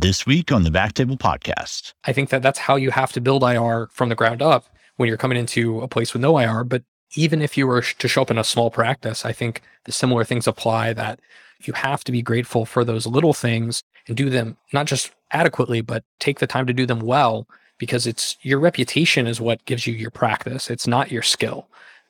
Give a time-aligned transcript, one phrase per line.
[0.00, 1.92] This week on the Backtable Podcast.
[2.04, 4.64] I think that that's how you have to build IR from the ground up
[4.96, 6.64] when you're coming into a place with no IR.
[6.64, 6.84] But
[7.16, 10.24] even if you were to show up in a small practice, I think the similar
[10.24, 11.20] things apply that
[11.60, 15.82] you have to be grateful for those little things and do them not just adequately,
[15.82, 17.46] but take the time to do them well
[17.76, 20.70] because it's your reputation is what gives you your practice.
[20.70, 21.68] It's not your skill.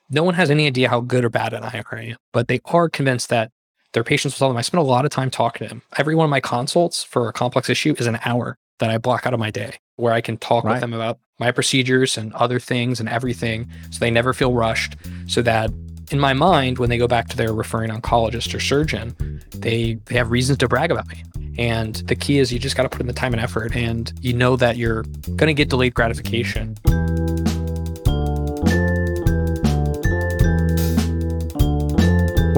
[0.08, 2.88] No one has any idea how good or bad an IR I but they are
[2.88, 3.50] convinced that
[3.92, 4.56] their patients will tell them.
[4.56, 5.82] I spend a lot of time talking to them.
[5.96, 9.26] Every one of my consults for a complex issue is an hour that I block
[9.26, 10.72] out of my day where I can talk right.
[10.72, 14.96] with them about my procedures and other things and everything so they never feel rushed
[15.26, 15.70] so that
[16.10, 20.14] in my mind when they go back to their referring oncologist or surgeon they, they
[20.16, 21.22] have reasons to brag about me
[21.58, 24.12] and the key is you just got to put in the time and effort and
[24.20, 25.02] you know that you're
[25.36, 26.76] going to get delayed gratification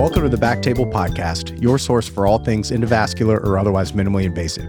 [0.03, 4.69] Welcome to the Backtable Podcast, your source for all things endovascular or otherwise minimally invasive.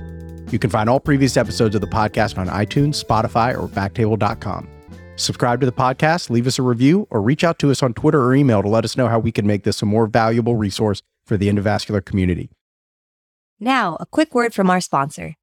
[0.53, 4.69] You can find all previous episodes of the podcast on iTunes, Spotify, or backtable.com.
[5.15, 8.21] Subscribe to the podcast, leave us a review, or reach out to us on Twitter
[8.21, 11.01] or email to let us know how we can make this a more valuable resource
[11.25, 12.51] for the endovascular community.
[13.59, 15.33] Now, a quick word from our sponsor.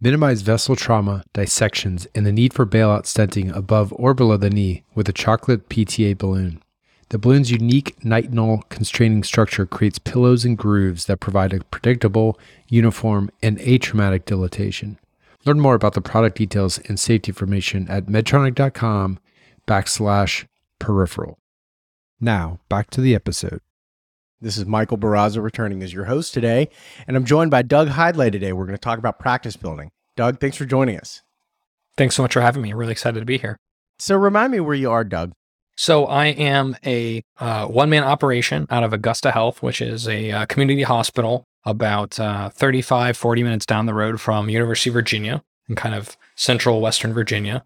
[0.00, 4.84] Minimize vessel trauma, dissections, and the need for bailout stenting above or below the knee
[4.94, 6.62] with a chocolate PTA balloon.
[7.10, 13.30] The balloon's unique nitinol constraining structure creates pillows and grooves that provide a predictable, uniform,
[13.42, 14.98] and atraumatic dilatation.
[15.46, 19.18] Learn more about the product details and safety information at medtronic.com
[19.66, 20.44] backslash
[20.78, 21.38] peripheral.
[22.20, 23.60] Now, back to the episode.
[24.40, 26.68] This is Michael Barraza returning as your host today,
[27.06, 28.52] and I'm joined by Doug Hidlay today.
[28.52, 29.90] We're going to talk about practice building.
[30.14, 31.22] Doug, thanks for joining us.
[31.96, 32.70] Thanks so much for having me.
[32.70, 33.56] I'm really excited to be here.
[33.98, 35.32] So, remind me where you are, Doug.
[35.78, 40.32] So I am a uh, one man operation out of Augusta Health, which is a
[40.32, 45.44] uh, community hospital about uh, 35, 40 minutes down the road from University of Virginia
[45.68, 47.64] in kind of central Western Virginia.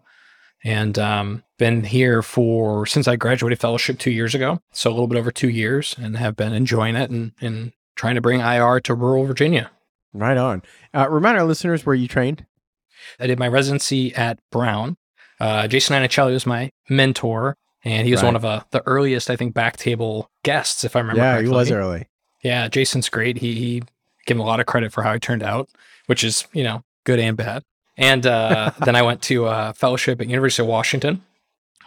[0.63, 4.59] And um, been here for since I graduated fellowship two years ago.
[4.73, 8.13] So a little bit over two years and have been enjoying it and, and trying
[8.13, 9.71] to bring IR to rural Virginia.
[10.13, 10.61] Right on.
[10.93, 12.45] Uh, remind our listeners where you trained.
[13.19, 14.97] I did my residency at Brown.
[15.39, 18.27] Uh, Jason Iannuccilli was my mentor and he was right.
[18.27, 21.21] one of uh, the earliest, I think, back table guests, if I remember.
[21.21, 21.49] Yeah, correctly.
[21.49, 22.07] he was early.
[22.43, 23.37] Yeah, Jason's great.
[23.37, 23.83] He he
[24.25, 25.69] gave him a lot of credit for how he turned out,
[26.07, 27.63] which is you know good and bad.
[27.97, 31.23] And uh, then I went to a fellowship at University of Washington,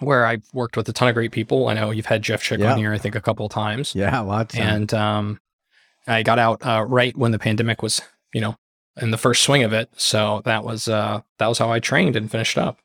[0.01, 1.69] where I worked with a ton of great people.
[1.69, 3.95] I know you've had Jeff Chick on here, I think, a couple of times.
[3.95, 4.55] Yeah, lots.
[4.55, 5.41] And um,
[6.07, 8.01] I got out uh, right when the pandemic was,
[8.33, 8.57] you know,
[9.01, 9.91] in the first swing of it.
[9.97, 12.79] So that was uh, that was how I trained and finished up.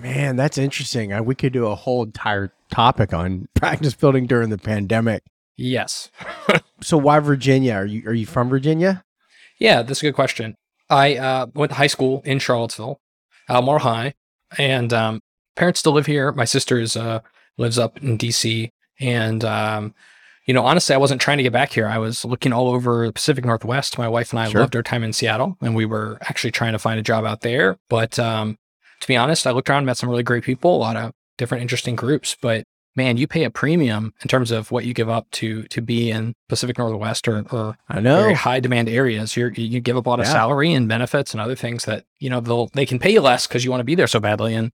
[0.00, 1.12] Man, that's interesting.
[1.12, 5.22] I, we could do a whole entire topic on practice building during the pandemic.
[5.56, 6.10] Yes.
[6.80, 7.74] so why Virginia?
[7.74, 9.04] Are you are you from Virginia?
[9.58, 10.54] Yeah, that's a good question.
[10.88, 13.00] I uh, went to high school in Charlottesville,
[13.48, 14.14] Albemarle High,
[14.56, 15.20] and um,
[15.56, 16.32] parents still live here.
[16.32, 17.20] My sister is, uh,
[17.58, 19.94] lives up in DC, and um,
[20.46, 21.86] you know, honestly, I wasn't trying to get back here.
[21.86, 23.98] I was looking all over the Pacific Northwest.
[23.98, 24.60] My wife and I sure.
[24.60, 27.42] loved our time in Seattle, and we were actually trying to find a job out
[27.42, 27.78] there.
[27.90, 28.56] But um,
[29.00, 31.12] to be honest, I looked around, and met some really great people, a lot of
[31.36, 32.64] different interesting groups, but
[32.98, 36.10] man, you pay a premium in terms of what you give up to to be
[36.10, 39.36] in Pacific Northwest or, or I know very high demand areas.
[39.36, 42.28] you you give up a lot of salary and benefits and other things that you
[42.28, 44.54] know they'll they can pay you less because you want to be there so badly.
[44.54, 44.72] And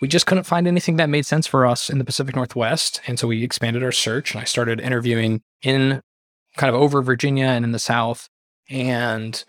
[0.00, 3.18] we just couldn't find anything that made sense for us in the Pacific Northwest, and
[3.18, 4.32] so we expanded our search.
[4.32, 6.00] And I started interviewing in
[6.56, 8.28] kind of over Virginia and in the South,
[8.70, 9.44] and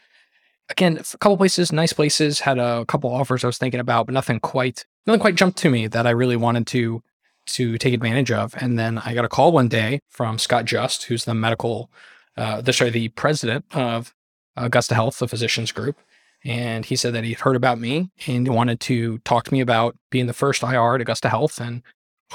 [0.70, 4.14] again, a couple places, nice places, had a couple offers I was thinking about, but
[4.14, 7.02] nothing quite, nothing quite jumped to me that I really wanted to
[7.48, 8.56] to take advantage of.
[8.58, 11.92] And then I got a call one day from Scott Just, who's the medical,
[12.38, 14.16] uh, the sorry, the president of
[14.58, 15.96] Augusta Health, the physicians group,
[16.44, 19.96] and he said that he'd heard about me and wanted to talk to me about
[20.09, 21.81] being the first IR at Augusta Health and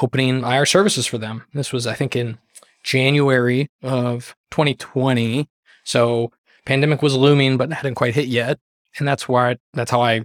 [0.00, 1.44] opening IR services for them.
[1.54, 2.38] This was, I think, in
[2.82, 5.48] January of 2020.
[5.84, 6.32] So
[6.70, 8.60] pandemic was looming, but hadn't quite hit yet.
[8.98, 10.24] And that's why that's how I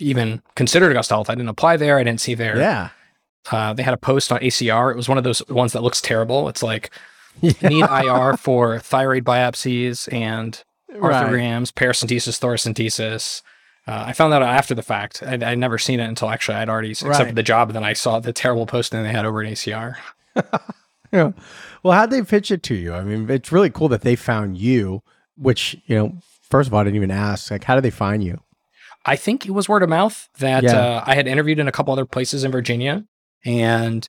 [0.00, 1.30] even considered Augusta Health.
[1.30, 1.98] I didn't apply there.
[1.98, 2.58] I didn't see there.
[2.58, 2.88] Yeah.
[3.50, 4.90] Uh, they had a post on ACR.
[4.90, 6.48] It was one of those ones that looks terrible.
[6.48, 6.90] It's like
[7.40, 7.68] yeah.
[7.68, 11.74] need IR for thyroid biopsies and arthrograms, right.
[11.74, 13.42] paracentesis, thoracentesis.
[13.86, 15.22] Uh, I found that out after the fact.
[15.22, 17.34] I'd, I'd, never seen it until actually I'd already accepted right.
[17.34, 17.68] the job.
[17.68, 19.96] And then I saw the terrible posting they had over at ACR.
[21.12, 21.32] yeah.
[21.82, 22.94] Well, how'd they pitch it to you?
[22.94, 25.02] I mean, it's really cool that they found you
[25.36, 28.22] which, you know, first of all, I didn't even ask, like, how did they find
[28.22, 28.40] you?
[29.06, 30.78] I think it was word of mouth that yeah.
[30.78, 33.04] uh, I had interviewed in a couple other places in Virginia,
[33.44, 34.08] and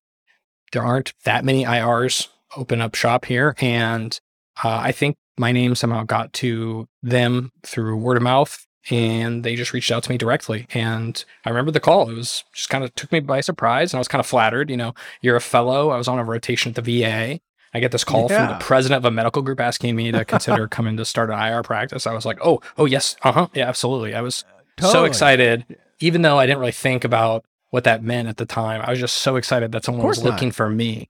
[0.72, 3.56] there aren't that many IRs open up shop here.
[3.60, 4.18] And
[4.64, 8.66] uh, I think my name somehow got to them through word of mouth.
[8.90, 10.68] and they just reached out to me directly.
[10.74, 12.10] And I remember the call.
[12.10, 14.70] It was just kind of took me by surprise, and I was kind of flattered.
[14.70, 15.90] You know, you're a fellow.
[15.90, 17.40] I was on a rotation at the VA.
[17.76, 20.66] I get this call from the president of a medical group asking me to consider
[20.70, 22.08] coming to start an IR practice.
[22.08, 24.16] I was like, oh, oh yes, uh huh, yeah, absolutely.
[24.16, 24.46] I was
[24.80, 25.66] so excited,
[26.00, 28.82] even though I didn't really think about what that meant at the time.
[28.82, 30.32] I was just so excited that someone was course not.
[30.32, 31.10] looking for me.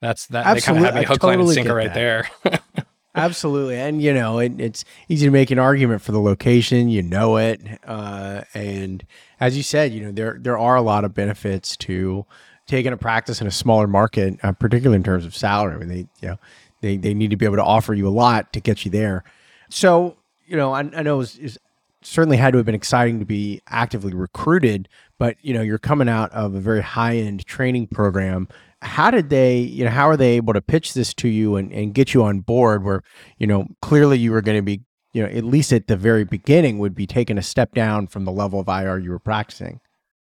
[0.00, 0.54] That's that.
[0.54, 1.94] They kind of had me hook, line, and sinker right that.
[1.94, 2.86] there.
[3.14, 6.88] Absolutely, and you know it, it's easy to make an argument for the location.
[6.88, 9.04] You know it, uh, and
[9.40, 12.24] as you said, you know there there are a lot of benefits to
[12.66, 15.74] taking a practice in a smaller market, uh, particularly in terms of salary.
[15.74, 16.38] I mean, they you know
[16.82, 19.24] they they need to be able to offer you a lot to get you there.
[19.70, 20.16] So
[20.46, 21.58] you know, I, I know it was, it
[22.02, 26.08] certainly had to have been exciting to be actively recruited, but you know you're coming
[26.08, 28.46] out of a very high end training program
[28.82, 31.72] how did they you know how are they able to pitch this to you and,
[31.72, 33.02] and get you on board where
[33.38, 34.80] you know clearly you were going to be
[35.12, 38.24] you know at least at the very beginning would be taking a step down from
[38.24, 39.80] the level of ir you were practicing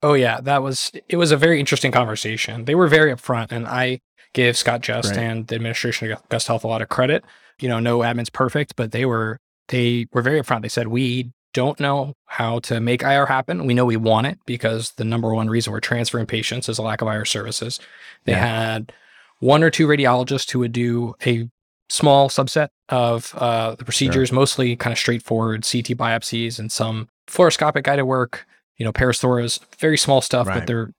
[0.04, 2.66] Oh yeah, that was it was a very interesting conversation.
[2.66, 4.02] They were very upfront and I
[4.34, 5.20] gave Scott Just Right.
[5.20, 7.24] and the administration of Gust Health a lot of credit.
[7.60, 9.40] You know, no admin's perfect, but they were
[9.70, 10.62] they were very upfront.
[10.62, 13.66] They said we don't know how to make IR happen.
[13.66, 16.82] We know we want it because the number one reason we're transferring patients is a
[16.82, 17.80] lack of IR services.
[18.26, 18.46] They Yeah.
[18.46, 18.92] had
[19.40, 21.50] one or two radiologists who would do a
[21.90, 27.84] small subset of uh, the procedures, mostly kind of straightforward CT biopsies and some fluoroscopic
[27.84, 28.46] guided work,
[28.78, 30.60] you know, parathoras, very small stuff, Right.
[30.60, 30.92] but they're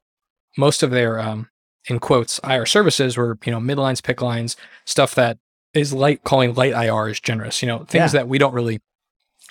[0.56, 1.50] most of their um,
[1.90, 4.56] in quotes IR services were you know midlines, PICC lines,
[4.86, 5.36] stuff that
[5.74, 7.60] is light calling light IR is generous.
[7.62, 8.20] You know, things Yeah.
[8.20, 8.80] that we don't really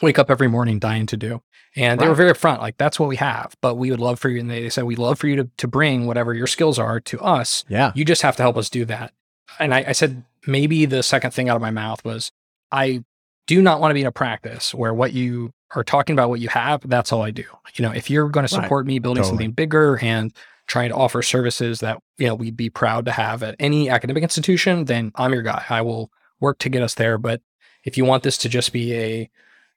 [0.02, 1.42] wake up every morning dying to do.
[1.78, 4.30] And they were very upfront, like that's what we have, but we would love for
[4.30, 4.40] you.
[4.40, 7.20] And they said we'd love for you to to bring whatever your skills are to
[7.20, 7.66] us.
[7.68, 9.14] yeah You just have to help us do that.
[9.60, 12.32] And I, I said maybe the second thing out of my mouth was
[12.72, 13.04] I
[13.48, 16.40] do not want to be in a practice where what you are talking about, what
[16.40, 17.44] you have, that's all I do.
[17.76, 18.64] You know, if you're going to Right.
[18.64, 19.32] support me building Totally.
[19.38, 20.32] something bigger and
[20.68, 24.24] trying to offer services that, you know, we'd be proud to have at any academic
[24.24, 25.64] institution, then I'm your guy.
[25.70, 26.10] I will
[26.40, 27.18] work to get us there.
[27.18, 27.42] But
[27.84, 29.30] if you want this to just be a,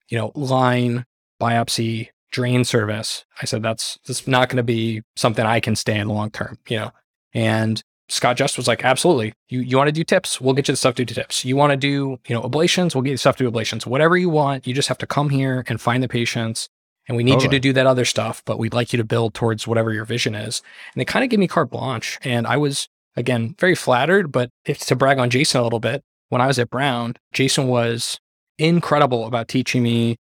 [0.09, 1.05] you know, line
[1.41, 5.99] biopsy drain service, I said that's that's not going to be something I can stay
[5.99, 6.91] in long term, you know.
[7.35, 9.35] And Scott Just was like, absolutely.
[9.49, 10.41] You you want to do tips?
[10.41, 11.45] We'll get you the stuff to do tips.
[11.45, 12.95] You want to do, you know, ablations?
[12.95, 13.87] We'll get you stuff to do ablations.
[13.87, 16.69] Whatever you want, you just have to come here and find the patients.
[17.07, 17.45] And we need Totally.
[17.47, 20.05] you to do that other stuff, but we'd like you to build towards whatever your
[20.05, 20.63] vision is.
[20.93, 22.19] And they kind of gave me carte blanche.
[22.23, 26.03] And I was, again, very flattered, but if to brag on Jason a little bit,
[26.29, 28.21] when I was at Brown, Jason was
[28.59, 30.17] incredible about teaching me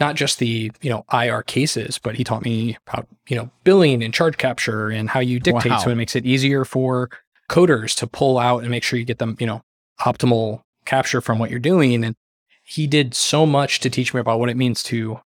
[0.00, 4.02] not just the you know IR cases, but he taught me about you know billing
[4.02, 5.78] and charge capture and how you dictate Wow.
[5.78, 7.10] so it makes it easier for
[7.50, 9.62] coders to pull out and make sure you get them you know
[10.00, 12.04] optimal capture from what you're doing.
[12.04, 12.14] And
[12.62, 15.20] he did so much to teach me about what it means to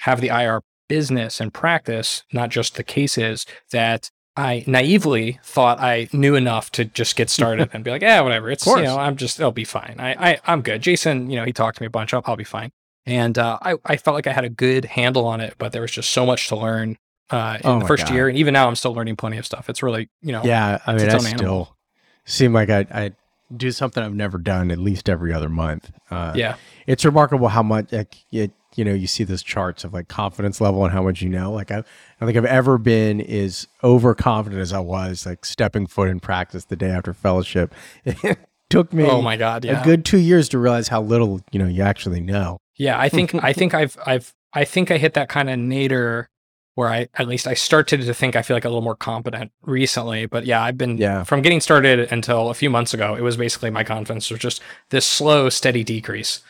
[0.00, 6.08] have the IR business and practice, not just the cases that I naively thought I
[6.12, 8.50] knew enough to just get started and be like, yeah, whatever.
[8.50, 9.96] It's, you know, I'm just, it'll be fine.
[9.98, 10.82] I, I, I'm good.
[10.82, 12.12] Jason, you know, he talked to me a bunch.
[12.12, 12.70] I'll, I'll be fine.
[13.06, 15.82] And uh, I, I felt like I had a good handle on it, but there
[15.82, 16.96] was just so much to learn
[17.30, 18.14] uh, in Oh the first God.
[18.14, 18.28] year.
[18.28, 19.68] And even now, I'm still learning plenty of stuff.
[19.70, 21.76] It's really, you know, yeah i mean i still animal.
[22.24, 23.12] seem like I, I
[23.56, 26.56] do something i've never done at least every other month uh, yeah.
[26.86, 30.60] it's remarkable how much like it, you know you see those charts of like confidence
[30.60, 31.84] level and how much you know like I, I
[32.20, 36.66] don't think I've ever been as overconfident as I was like stepping foot in practice
[36.66, 37.74] the day after fellowship.
[38.66, 39.64] It took me Oh my God.
[39.64, 39.80] Yeah.
[39.80, 42.58] a good two years to realize how little you know you actually know.
[42.76, 46.28] Yeah, I think I think I've I've I think I hit that kind of nadir
[46.74, 49.52] where I at least I started to think I feel like a little more competent
[49.62, 50.26] recently.
[50.26, 51.22] But yeah, I've been Yeah.
[51.24, 54.60] from getting started until a few months ago, it was basically my confidence was just
[54.90, 56.42] this slow, steady decrease.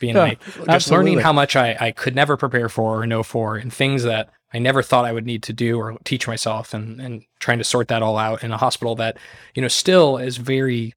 [0.00, 1.10] Being Yeah, like just absolutely.
[1.10, 4.30] learning how much I, I could never prepare for or know for and things that
[4.52, 7.64] I never thought I would need to do or teach myself and and trying to
[7.64, 9.16] sort that all out in a hospital that,
[9.54, 10.94] you know, still is very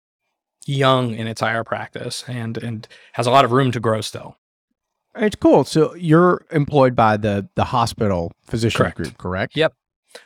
[0.65, 4.37] young in its IR practice and and has a lot of room to grow still.
[5.15, 5.63] It's cool.
[5.63, 8.97] So you're employed by the the hospital physician Correct.
[8.97, 9.55] group, correct?
[9.55, 9.73] Yep.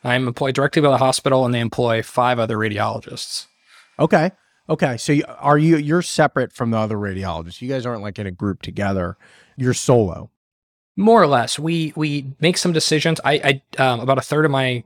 [0.03, 3.47] I'm employed directly by the hospital and they employ five other radiologists.
[3.99, 4.31] Okay.
[4.69, 4.97] Okay.
[4.97, 7.61] So you, are you you're separate from the other radiologists?
[7.61, 9.17] You guys aren't like in a group together.
[9.55, 10.29] You're solo.
[10.95, 11.59] More or less.
[11.59, 13.19] We we make some decisions.
[13.23, 14.83] I, I um, about a third of my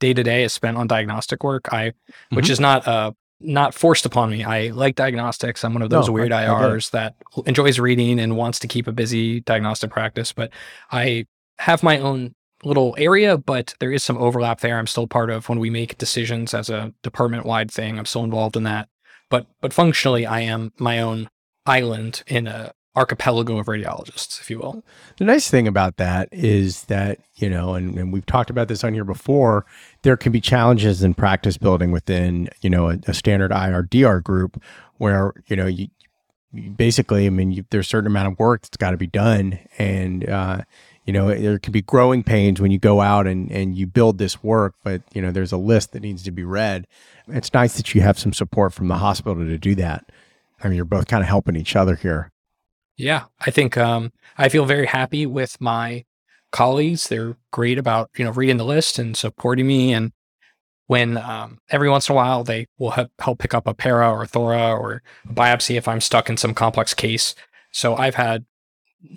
[0.00, 1.72] day to day is spent on diagnostic work.
[1.72, 1.92] I
[2.30, 3.12] which is not uh
[3.44, 4.44] not forced upon me.
[4.44, 5.64] I like diagnostics.
[5.64, 6.62] I'm one of those No, weird I- I.
[6.62, 7.14] IRs that
[7.46, 10.32] enjoys reading and wants to keep a busy diagnostic practice.
[10.32, 10.50] But
[10.90, 11.26] I
[11.58, 12.34] have my own
[12.64, 14.78] little area, but there is some overlap there.
[14.78, 17.98] I'm still part of when we make decisions as a department wide thing.
[17.98, 18.88] I'm still involved in that.
[19.30, 21.28] But but functionally I am my own
[21.66, 24.84] island in a archipelago of radiologists, if you will.
[25.16, 28.84] The nice thing about that is that, you know, and, and we've talked about this
[28.84, 29.64] on here before,
[30.02, 34.62] there can be challenges in practice building within, you know, a, a standard IRDR group
[34.98, 35.88] where, you know, you,
[36.52, 39.06] you basically, I mean, you, there's a certain amount of work that's got to be
[39.06, 39.58] done.
[39.78, 40.62] And, uh,
[41.06, 44.18] you know, there can be growing pains when you go out and, and you build
[44.18, 46.86] this work, but, you know, there's a list that needs to be read.
[47.26, 50.04] It's nice that you have some support from the hospital to do that.
[50.62, 52.31] I mean, you're both kind of helping each other here.
[52.96, 56.04] Yeah, I think um, I feel very happy with my
[56.50, 57.08] colleagues.
[57.08, 59.92] They're great about you know reading the list and supporting me.
[59.92, 60.12] And
[60.86, 64.10] when um, every once in a while they will help, help pick up a para
[64.10, 67.34] or a thora or a biopsy if I'm stuck in some complex case.
[67.72, 68.44] So I've had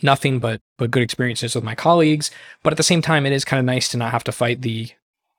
[0.01, 2.31] nothing but but good experiences with my colleagues.
[2.63, 4.61] But at the same time, it is kind of nice to not have to fight
[4.61, 4.89] the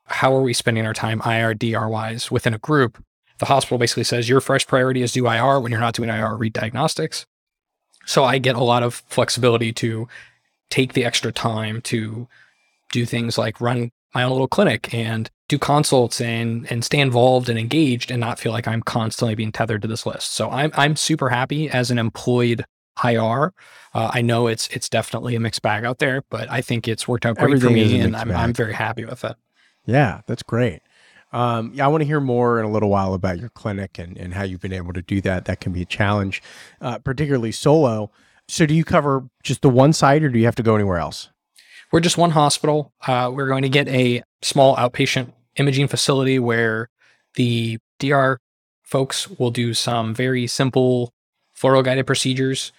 [0.08, 3.02] how are we spending our time IRDR wise within a group.
[3.38, 5.60] The hospital basically says your first priority is do IR.
[5.60, 7.26] When you're not doing IR, read diagnostics.
[8.06, 10.08] So I get a lot of flexibility to
[10.70, 12.26] take the extra time to
[12.92, 17.48] do things like run my own little clinic and do consults and and stay involved
[17.48, 20.32] and engaged and not feel like I'm constantly being tethered to this list.
[20.32, 22.64] So I'm I'm super happy as an employed
[23.04, 23.52] IR.
[23.94, 27.06] Uh, I know it's it's definitely a mixed bag out there, but I think it's
[27.06, 28.36] worked out great Everything for me, and I'm bag.
[28.36, 29.36] I'm very happy with it.
[29.84, 30.80] Yeah, that's great.
[31.32, 34.16] Um, yeah, I want to hear more in a little while about your clinic and,
[34.16, 35.44] and how you've been able to do that.
[35.46, 36.42] That can be a challenge,
[36.80, 38.10] uh, particularly solo.
[38.48, 40.98] So, do you cover just the one site or do you have to go anywhere
[40.98, 41.30] else?
[41.92, 42.92] We're just one hospital.
[43.06, 46.88] Uh, we're going to get a small outpatient imaging facility where
[47.34, 48.38] the DR
[48.82, 51.12] folks will do some very simple
[51.58, 52.72] fluoro guided procedures.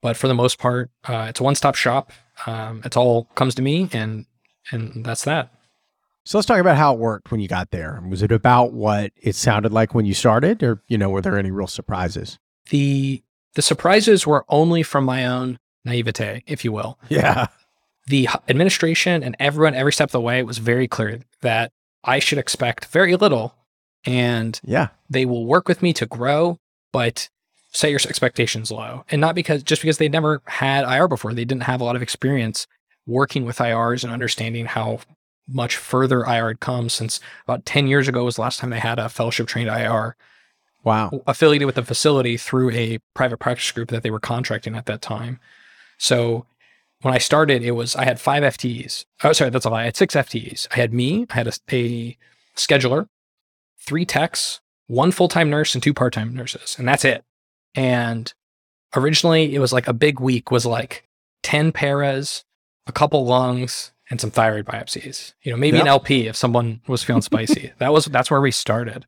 [0.00, 2.12] But for the most part, uh, it's a one stop shop.
[2.46, 4.26] Um, it's all comes to me, and
[4.70, 5.52] and that's that.
[6.28, 8.02] So, let's talk about how it worked when you got there.
[8.06, 11.38] Was it about what it sounded like when you started, or you know, were there
[11.38, 12.38] any real surprises?
[12.68, 13.22] The
[13.54, 16.98] the surprises were only from my own naivete, if you will.
[17.08, 17.46] Yeah,
[18.08, 21.72] the administration and everyone every step of the way it was very clear that
[22.04, 23.54] I should expect very little
[24.04, 26.58] and yeah, they will work with me to grow,
[26.92, 27.30] but
[27.72, 29.06] set your expectations low.
[29.10, 31.96] And not because just because they never had IR before, they didn't have a lot
[31.96, 32.66] of experience
[33.06, 35.00] working with IRs and understanding how
[35.48, 38.78] much further IR had come since about 10 years ago was the last time they
[38.78, 40.16] had a fellowship trained IR
[40.84, 44.86] wow, affiliated with the facility through a private practice group that they were contracting at
[44.86, 45.38] that time.
[45.98, 46.46] So
[47.02, 49.04] when I started, it was I had five FTEs.
[49.22, 49.82] Oh, sorry, that's a lie.
[49.82, 50.66] I had six FTEs.
[50.72, 52.16] I had me, I had a, a
[52.56, 53.06] scheduler,
[53.78, 57.24] three techs, one full time nurse, and two part time nurses, and that's it.
[57.74, 58.32] And
[58.96, 61.06] originally, it was like a big week was like
[61.42, 62.44] ten paras,
[62.86, 65.34] a couple lungs, and some thyroid biopsies.
[65.42, 67.72] You know, maybe an LP if someone was feeling spicy.
[67.78, 69.06] that was that's where we started.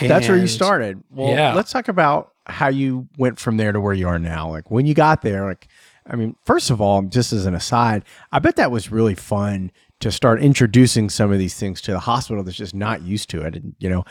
[0.00, 1.02] that's where you started.
[1.10, 1.54] Well, yeah.
[1.54, 4.50] let's talk about how you went from there to where you are now.
[4.50, 5.68] Like when you got there, like
[6.06, 9.70] I mean, first of all, just as an aside, I bet that was really fun
[10.00, 13.42] to start introducing some of these things to the hospital that's just not used to
[13.42, 13.54] it.
[13.54, 14.04] And, you know,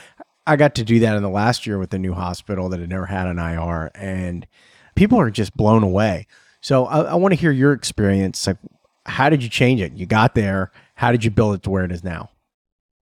[0.45, 2.89] I got to do that in the last year with the new hospital that had
[2.89, 4.47] never had an IR, and
[4.95, 6.27] people are just blown away.
[6.61, 8.47] So I, I want to hear your experience.
[8.47, 8.57] Like,
[9.09, 9.93] how did you change it?
[9.93, 10.71] You got there.
[10.95, 12.29] How did you build it to where it is now?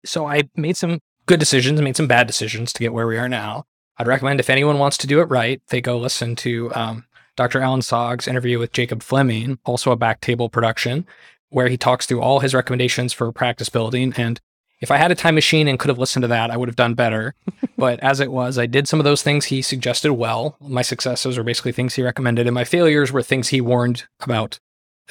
[0.05, 3.19] so I made some good decisions, and made some bad decisions to get where we
[3.19, 3.65] are now.
[3.99, 7.05] I'd recommend if anyone wants to do it right, they go listen to um,
[7.37, 7.61] Dr.
[7.61, 11.07] Alan Sog's interview with Jacob Fleming, also a back table production,
[11.51, 14.15] where he talks through all his recommendations for practice building.
[14.17, 14.41] And
[14.81, 16.77] if I had a time machine and could have listened to that, I would have
[16.77, 17.35] done better.
[17.77, 20.57] but as it was, I did some of those things he suggested well.
[20.61, 24.59] My successes were basically things he recommended, and my failures were things he warned about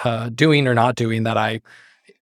[0.03, 1.61] uh, doing or not doing that I,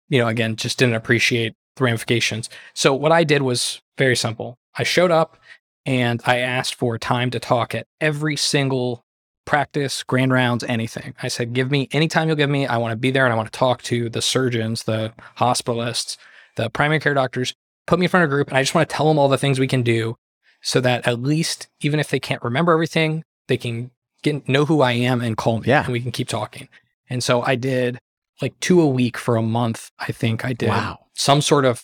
[0.09, 2.49] you know, again, just didn't appreciate the ramifications.
[2.75, 4.56] So what I did was very simple.
[4.76, 5.38] I showed up
[5.85, 9.04] and I asked for time to talk at every single
[9.45, 11.14] practice, grand rounds, anything.
[11.23, 12.66] I said, give me any time you'll give me.
[12.66, 16.16] I want to be there and I want to talk to the surgeons, the hospitalists,
[16.56, 17.54] the primary care doctors.
[17.87, 19.28] Put me in front of a group and I just want to tell them all
[19.28, 20.16] the things we can do
[20.61, 23.92] so that at least, even if they can't remember everything, they can
[24.23, 25.85] get know who I am and call me Yeah.
[25.85, 26.68] and we can keep talking.
[27.09, 27.99] And so I did
[28.43, 29.91] like two a week for a month.
[29.99, 30.99] I think I did Wow.
[31.15, 31.83] some sort of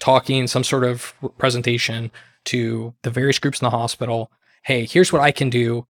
[0.00, 2.10] talking, some sort of presentation
[2.46, 4.30] to the various groups in the hospital.
[4.64, 5.86] Hey, here's what I can do.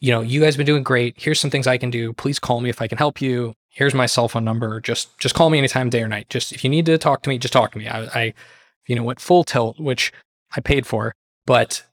[0.00, 1.14] You know, you guys have been doing great.
[1.16, 2.12] Here's some things I can do.
[2.12, 3.54] Please call me if I can help you.
[3.70, 4.80] Here's my cell phone number.
[4.80, 6.28] Just just call me anytime, day or night.
[6.28, 7.88] Just if you need to talk to me, just talk to me.
[7.88, 8.34] I, I
[8.86, 10.12] you know, went full tilt, which
[10.54, 11.14] I paid for,
[11.46, 11.84] but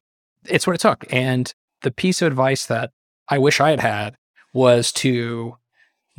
[0.46, 1.06] it's what it took.
[1.12, 2.92] And the piece of advice that
[3.30, 4.16] I wish I had had
[4.54, 5.58] was to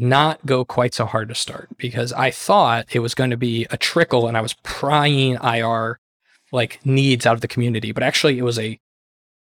[0.02, 3.66] not go quite so hard to start because I thought it was going to be
[3.71, 6.00] a trickle and I was prying IR
[6.50, 8.80] like needs out of the community, but actually it was a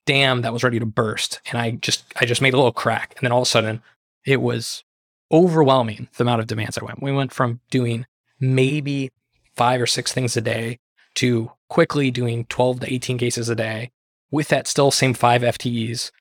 [0.06, 3.16] dam that was ready to burst and I just I just made a little crack
[3.18, 3.82] and then all of a sudden
[4.26, 4.84] it was
[5.32, 7.04] overwhelming the amount of demands I went.
[7.04, 8.06] We went from doing
[8.40, 9.12] maybe
[9.56, 10.80] five or six things a day
[11.16, 13.92] to quickly doing 12 to 18 cases a day
[14.32, 16.12] with that still same five FTEs.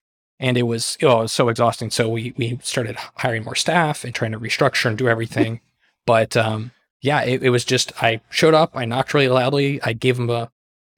[0.41, 1.91] And it was, oh, it was so exhausting.
[1.91, 5.61] So we, we started hiring more staff and trying to restructure and do everything.
[6.07, 9.81] but um, yeah, it, it was just, I showed up, I knocked really loudly.
[9.83, 10.50] I gave them a,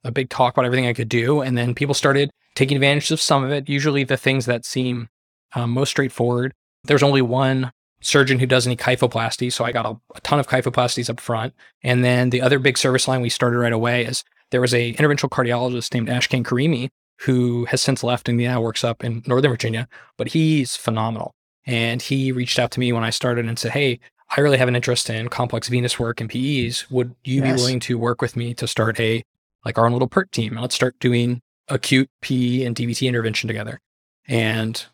[0.04, 1.40] a big talk about everything I could do.
[1.40, 5.08] And then people started taking advantage of some of it, usually the things that seem
[5.54, 6.52] um, most straightforward.
[6.84, 9.52] There's only one surgeon who does any kyphoplasty.
[9.52, 11.54] So I got a, a, ton of kyphoplasties up front.
[11.82, 14.94] And then the other big service line we started right away is there was a
[14.94, 19.50] interventional cardiologist named Ashkan Karimi who has since left and now works up in Northern
[19.50, 21.32] Virginia, but he's phenomenal.
[21.66, 23.98] And he reached out to me when I started and said, Hey,
[24.36, 26.90] I really have an interest in complex venous work and PEs.
[26.90, 27.44] Would you yes.
[27.44, 29.22] be willing to work with me to start a
[29.64, 30.52] like our own little PERT team?
[30.52, 33.80] And let's start doing acute PE and DVT intervention together.
[34.28, 34.84] And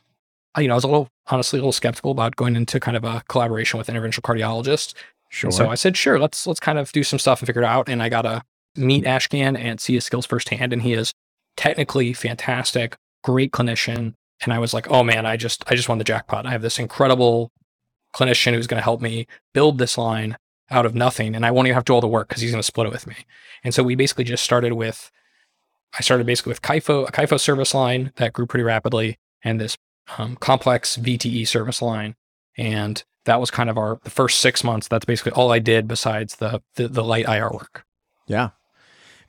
[0.57, 2.97] uh, you know, I was a little honestly a little skeptical about going into kind
[2.97, 4.95] of a collaboration with interventional cardiologist.
[5.31, 5.49] Sure.
[5.49, 7.67] And so I said, sure, let's let's kind of do some stuff and figure it
[7.67, 7.89] out.
[7.89, 8.43] And I got to
[8.77, 10.73] meet Ashkan and see his skills firsthand.
[10.73, 11.13] And he is
[11.63, 14.15] technically fantastic, great clinician.
[14.43, 16.45] And I was like, oh man, I just I just won the jackpot.
[16.45, 17.53] I have this incredible
[18.13, 20.37] clinician who's going to help me build this line
[20.73, 21.37] out of nothing.
[21.37, 22.89] And I won't even have to do all the work because he's going to split
[22.89, 23.15] it with me.
[23.63, 25.13] And so we basically just started with
[25.97, 29.77] I started basically with Kypho, a Kypho service line that grew pretty rapidly, and this
[30.19, 32.17] um, complex VTE service line.
[32.59, 34.89] And that was kind of our the first six months.
[34.89, 37.85] That's basically all I did besides the the, the light IR work.
[38.27, 38.51] Yeah,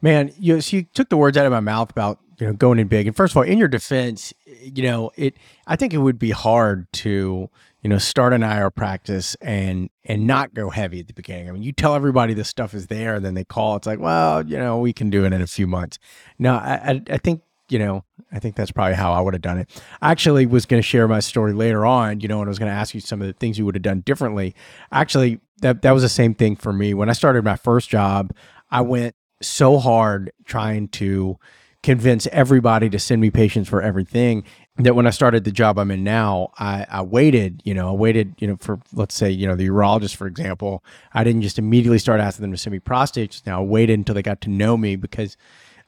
[0.02, 0.32] man.
[0.40, 2.88] You so you took the words out of my mouth about you know going in
[2.88, 3.08] big.
[3.08, 5.36] And first of all, in your defense, you know it.
[5.68, 7.50] I think it would be hard to
[7.82, 11.50] you know start an IR practice and and not go heavy at the beginning.
[11.50, 13.76] I mean, you tell everybody this stuff is there, and then they call.
[13.76, 16.00] It's like, well, you know, we can do it in a few months.
[16.40, 19.42] No, I I, I think you know, I think that's probably how I would have
[19.42, 19.70] done it.
[20.02, 22.60] I actually was going to share my story later on, you know, and I was
[22.60, 24.54] going to ask you some of the things you would have done differently.
[24.92, 26.94] Actually, that that was the same thing for me.
[26.94, 28.32] When I started my first job,
[28.70, 31.38] I went so hard trying to
[31.84, 34.44] convince everybody to send me patients for everything
[34.78, 37.92] that when I started the job I'm in now, I, I waited, you know, I
[37.92, 41.60] waited, you know, for let's say, you know, the urologist, for example, I didn't just
[41.60, 43.46] immediately start asking them to send me prostates.
[43.46, 45.38] Now I waited until they got to know me because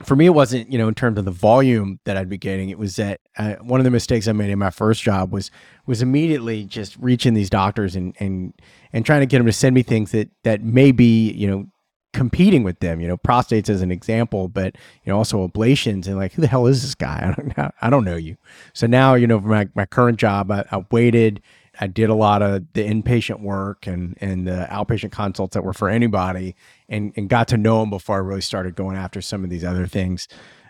[0.03, 2.69] for me, it wasn't, you know, in terms of the volume that I'd be getting.
[2.69, 5.51] It was that uh, one of the mistakes I made in my first job was
[5.85, 8.53] was immediately just reaching these doctors and and
[8.91, 11.67] and trying to get them to send me things that that may be, you know,
[12.15, 12.99] competing with them.
[12.99, 16.47] You know, prostates as an example, but you know, also ablations and like, who the
[16.47, 17.19] hell is this guy?
[17.31, 18.37] I don't, know, I don't know you.
[18.73, 21.41] So now, you know, for my my current job, I, I waited
[21.79, 25.73] I did a lot of the inpatient work and and the outpatient consults that were
[25.73, 26.55] for anybody,
[26.89, 29.63] and and got to know them before I really started going after some of these
[29.63, 30.27] other things.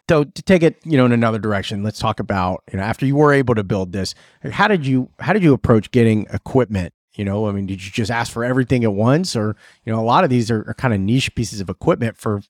[0.08, 3.06] So to take it, you know, in another direction, let's talk about you know after
[3.06, 6.94] you were able to build this, how did you how did you approach getting equipment?
[7.16, 10.00] You know, I mean, did you just ask for everything at once, or you know,
[10.00, 12.42] a lot of these are, are kind of niche pieces of equipment for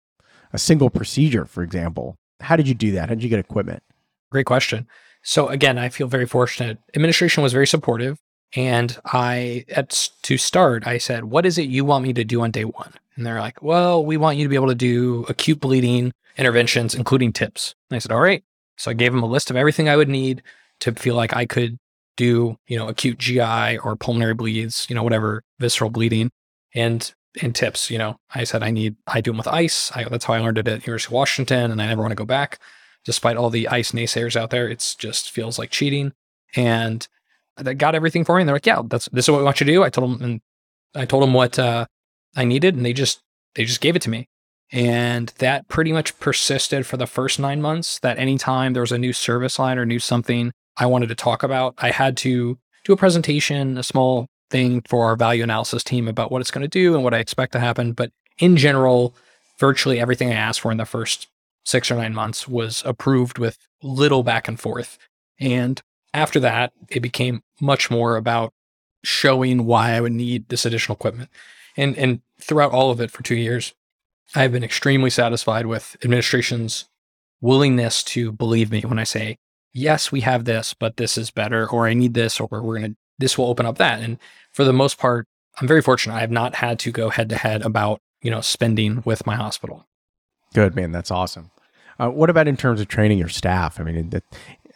[0.55, 2.17] a single procedure, for example.
[2.39, 3.09] How did you do that?
[3.09, 3.83] How did you get equipment?
[4.31, 4.87] Great question.
[5.21, 6.79] So again, I feel very fortunate.
[6.95, 8.17] Administration was very supportive.
[8.55, 12.41] And I, at, to start, I said, What is it you want me to do
[12.41, 12.93] on day one?
[13.15, 16.95] And they're like, Well, we want you to be able to do acute bleeding interventions,
[16.95, 17.75] including TIPS.
[17.89, 18.43] And I said, All right.
[18.77, 20.41] So I gave them a list of everything I would need
[20.81, 21.77] to feel like I could
[22.17, 26.31] do, you know, acute GI or pulmonary bleeds, you know, whatever visceral bleeding
[26.73, 27.89] and and tips.
[27.89, 29.91] You know, I said I need I do them with ice.
[29.95, 32.15] I, that's how I learned it at University of Washington, and I never want to
[32.15, 32.59] go back,
[33.03, 34.67] despite all the ice naysayers out there.
[34.69, 36.13] It's just feels like cheating.
[36.55, 37.07] And
[37.57, 38.41] that got everything for me.
[38.41, 39.83] And they're like, yeah, that's this is what we want you to do.
[39.83, 40.41] I told them and
[40.95, 41.85] I told them what uh,
[42.35, 43.19] I needed, and they just
[43.55, 44.27] they just gave it to me.
[44.71, 47.99] And that pretty much persisted for the first nine months.
[47.99, 51.43] That anytime there was a new service line or new something I wanted to talk
[51.43, 56.07] about, I had to do a presentation, a small thing for our value analysis team
[56.07, 57.93] about what it's going to do and what I expect to happen.
[57.93, 59.15] But in general,
[59.59, 61.27] virtually everything I asked for in the first
[61.63, 64.97] six or nine months was approved with little back and forth.
[65.39, 65.81] And
[66.13, 68.53] after that, it became much more about
[69.03, 71.29] showing why I would need this additional equipment.
[71.77, 73.73] And and throughout all of it for two years,
[74.33, 76.85] I've been extremely satisfied with administration's
[77.41, 79.37] willingness to believe me when I say,
[79.75, 82.95] yes, we have this, but this is better, or I need this, or we're gonna
[83.19, 84.01] this will open up that.
[84.01, 84.17] And
[84.51, 85.27] for the most part,
[85.59, 86.15] I'm very fortunate.
[86.15, 89.35] I have not had to go head to head about, you know, spending with my
[89.35, 89.85] hospital.
[90.53, 90.91] Good, man.
[90.91, 91.51] That's awesome.
[91.97, 93.79] Uh, what about in terms of training your staff?
[93.79, 94.11] I mean,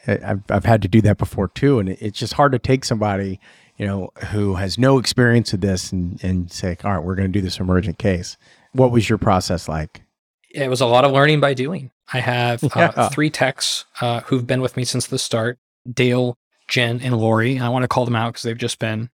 [0.07, 1.79] I've, I've had to do that before too.
[1.79, 3.41] And it's just hard to take somebody,
[3.77, 7.31] you know, who has no experience with this and, and say, all right, we're going
[7.31, 8.37] to do this emergent case.
[8.71, 10.03] What was your process like?
[10.51, 11.91] It was a lot of learning by doing.
[12.11, 15.59] I have uh, three techs uh, who've been with me since the start
[15.91, 17.59] Dale, Jen and Lori.
[17.59, 19.09] I want to call them out because they've just been,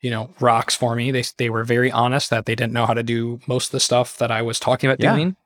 [0.00, 1.10] you know, rocks for me.
[1.10, 3.80] They they were very honest that they didn't know how to do most of the
[3.80, 5.14] stuff that I was talking about Yeah.
[5.14, 5.36] doing,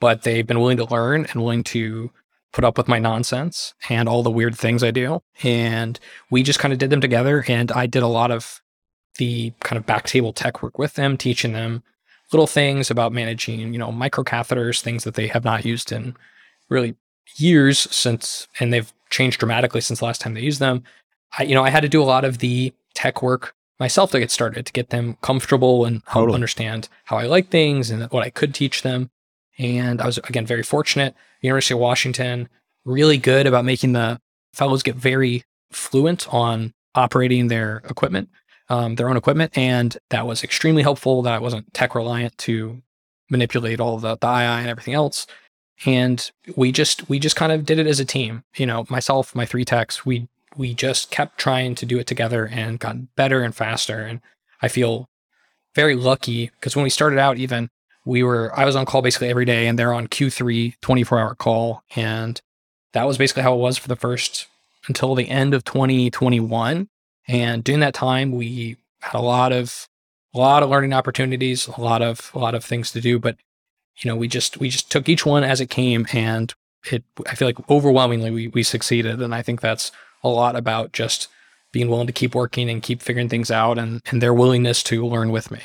[0.00, 2.10] but they've been willing to learn and willing to
[2.52, 5.22] put up with my nonsense and all the weird things I do.
[5.42, 5.98] And
[6.30, 7.44] we just kind of did them together.
[7.48, 8.60] And I did a lot of
[9.16, 11.82] the kind of back table tech work with them, teaching them
[12.32, 16.16] little things about managing, you know, microcatheters, things that they have not used in
[16.68, 16.94] really
[17.36, 20.82] years since, and they've changed dramatically since the last time they used them.
[21.38, 24.20] I, you know, I had to do a lot of the tech work myself to
[24.20, 26.34] get started, to get them comfortable and help Totally.
[26.34, 29.10] understand how I like things and what I could teach them.
[29.58, 31.14] And I was again very fortunate.
[31.40, 32.48] University of Washington,
[32.84, 34.20] really good about making the
[34.54, 38.28] fellows get very fluent on operating their equipment,
[38.72, 41.20] um, their own equipment, and that was extremely helpful.
[41.20, 42.80] That I wasn't tech reliant to
[43.28, 45.26] manipulate all the, the II and everything else.
[45.84, 48.44] And we just we just kind of did it as a team.
[48.56, 52.46] You know, myself, my three techs, we we just kept trying to do it together
[52.46, 54.00] and got better and faster.
[54.00, 54.20] And
[54.62, 55.06] I feel
[55.74, 57.68] very lucky because when we started out, even
[58.06, 61.34] we were I was on call basically every day, and they're on Q3 24 hour
[61.34, 62.40] call, and
[62.94, 64.46] that was basically how it was for the first
[64.88, 66.88] until the end of 2021.
[67.28, 69.88] And during that time, we had a lot of
[70.34, 73.36] a lot of learning opportunities, a lot of a lot of things to do, but
[73.98, 76.54] you know, we just we just took each one as it came, and
[76.90, 79.92] it I feel like overwhelmingly we we succeeded, and I think that's
[80.24, 81.28] a lot about just
[81.72, 85.06] being willing to keep working and keep figuring things out, and and their willingness to
[85.06, 85.60] learn with me.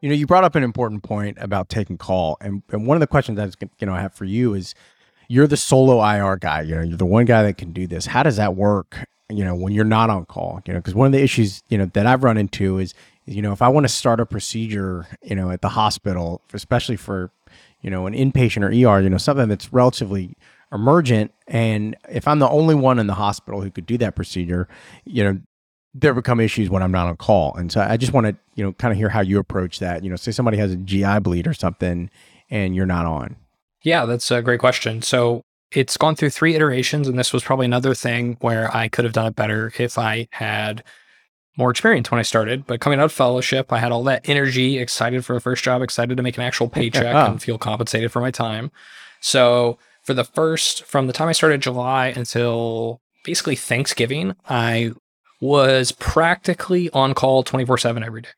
[0.00, 3.00] You know, you brought up an important point about taking call, and, and one of
[3.00, 4.74] the questions I you know I have for you is,
[5.28, 6.62] you're the solo IR guy.
[6.62, 8.06] You know, you're the one guy that can do this.
[8.06, 9.06] How does that work?
[9.30, 10.62] You know, when you're not on call.
[10.66, 12.94] You know, because one of the issues you know that I've run into is,
[13.26, 16.96] you know, if I want to start a procedure, you know, at the hospital, especially
[16.96, 17.30] for,
[17.82, 20.34] you know, an inpatient or ER, you know, something that's relatively
[20.72, 24.68] emergent, and if I'm the only one in the hospital who could do that procedure,
[25.04, 25.40] you know,
[26.00, 27.54] there become issues when I'm not on call.
[27.56, 30.04] And so I just want to, you know, kind of hear how you approach that.
[30.04, 32.10] You know, say somebody has a GI bleed or something
[32.50, 33.36] and you're not on.
[33.82, 35.02] Yeah, that's a great question.
[35.02, 39.04] So it's gone through three iterations, and this was probably another thing where I could
[39.04, 40.82] have done it better if I had
[41.58, 42.66] more experience when I started.
[42.66, 45.82] But coming out of fellowship, I had all that energy, excited for a first job,
[45.82, 47.32] excited to make an actual paycheck Oh.
[47.32, 48.70] and feel compensated for my time.
[49.20, 54.92] So for the first, from the time I started July until basically Thanksgiving, I
[55.40, 58.28] was practically on call 24 7 every day.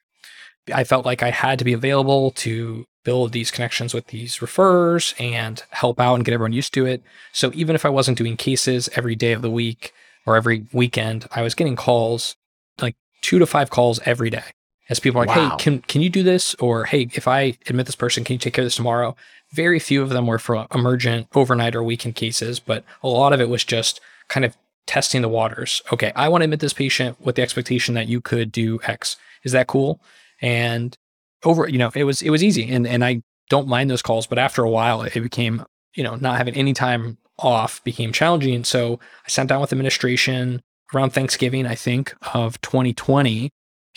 [0.72, 5.18] I felt like I had to be available to build these connections with these referrers
[5.18, 7.02] and help out and get everyone used to it.
[7.32, 9.92] So even if I wasn't doing cases every day of the week
[10.26, 12.36] or every weekend, I was getting calls,
[12.80, 14.44] like two to five calls every day.
[14.90, 15.50] As people are like, Wow.
[15.50, 16.54] hey, can can you do this?
[16.56, 19.16] Or hey, if I admit this person, can you take care of this tomorrow?
[19.52, 23.40] Very few of them were for emergent overnight or weekend cases, but a lot of
[23.40, 25.82] it was just kind of testing the waters.
[25.92, 29.16] Okay, I want to admit this patient with the expectation that you could do X.
[29.44, 30.00] Is that cool?
[30.42, 30.96] And
[31.44, 34.26] over, you know, it was it was easy, and and I don't mind those calls,
[34.26, 35.64] but after a while, it became,
[35.94, 38.64] you know, not having any time off became challenging.
[38.64, 40.60] So I sat down with administration
[40.94, 43.50] around Thanksgiving, I think, of 2020,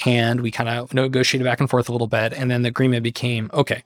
[0.06, 3.04] and we kind of negotiated back and forth a little bit, and then the agreement
[3.04, 3.84] became okay.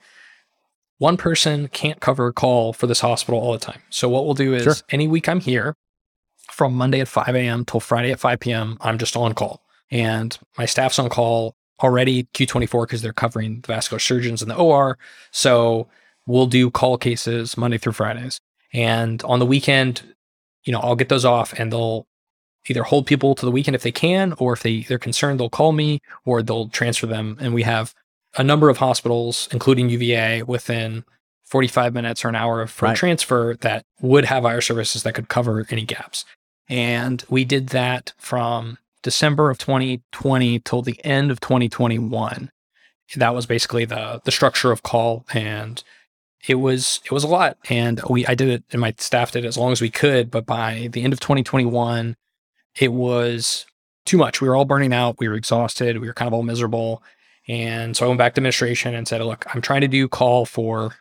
[1.00, 3.82] One person can't cover a call for this hospital all the time.
[3.90, 4.74] So what we'll do is Sure.
[4.90, 5.76] any week I'm here,
[6.58, 7.64] from Monday at 5 a.m.
[7.66, 9.62] till Friday at 5 p.m., I'm just on call.
[9.92, 14.56] And my staff's on call already Q24 because they're covering the vascular surgeons in the
[14.56, 14.98] OR.
[15.32, 15.88] So
[16.26, 18.40] we'll do call cases Monday through Fridays.
[18.74, 20.02] And on the weekend,
[20.64, 22.08] you know, I'll get those off and they'll
[22.68, 25.50] either hold people to the weekend if they can, or if they, they're concerned, they'll
[25.50, 27.38] call me or they'll transfer them.
[27.40, 27.94] And we have
[28.36, 31.06] a number of hospitals, including UVA, within
[31.46, 32.98] 45 minutes or an hour of Right.
[32.98, 36.26] transfer that would have IR services that could cover any gaps.
[36.70, 42.52] And we did that from December of 2020 till the end of 2021.
[43.16, 45.82] That was basically the the structure of call and
[46.46, 49.46] it was it was a lot and we I did it and my staff did
[49.46, 52.18] it as long as we could but by the end of 2021
[52.76, 53.66] it was
[54.06, 54.42] too much.
[54.42, 57.02] We were all burning out, we were exhausted, we were kind of all miserable.
[57.48, 60.46] And so I went back to administration and said, "Look, I'm trying to do call
[60.46, 60.96] for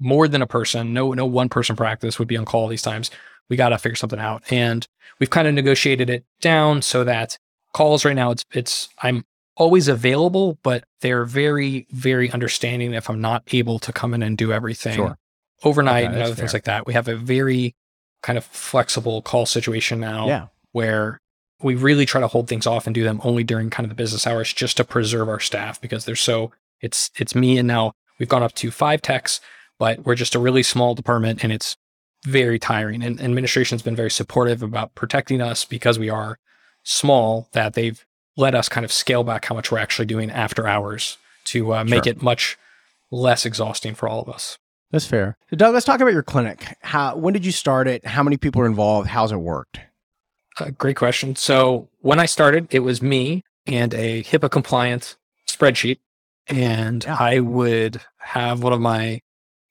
[0.00, 0.92] more than a person.
[0.92, 3.10] No no one person practice would be on call these times.
[3.48, 4.86] We got to figure something out." And
[5.18, 7.38] we've kind of negotiated it down so that
[7.72, 9.24] calls right now it's it's I'm
[9.56, 14.36] always available, but they're very very understanding if I'm not able to come in and
[14.36, 15.18] do everything Sure.
[15.64, 16.58] overnight Okay, and other things fair.
[16.58, 16.86] like that.
[16.86, 17.74] We have a very
[18.22, 20.46] kind of flexible call situation now Yeah.
[20.72, 21.18] where
[21.62, 23.94] we really try to hold things off and do them only during kind of the
[23.94, 26.50] business hours just to preserve our staff because they're so
[26.80, 29.40] it's it's me and now we've gone up to five techs
[29.78, 31.76] but we're just a really small department and it's
[32.24, 33.02] very tiring.
[33.02, 36.38] And administration's been very supportive about protecting us because we are
[36.84, 38.04] small, that they've
[38.36, 41.84] let us kind of scale back how much we're actually doing after hours to uh,
[41.84, 42.12] make Sure.
[42.12, 42.56] it much
[43.10, 44.58] less exhausting for all of us.
[44.90, 45.36] That's fair.
[45.54, 46.76] Doug, let's talk about your clinic.
[46.82, 48.06] How when did you start it?
[48.06, 49.08] How many people are involved?
[49.08, 49.80] How's it worked?
[50.58, 51.34] Uh, great question.
[51.34, 55.16] So when I started, it was me and a HIPAA compliant
[55.48, 55.98] spreadsheet,
[56.46, 57.16] and Yeah.
[57.18, 59.20] I would have one of my,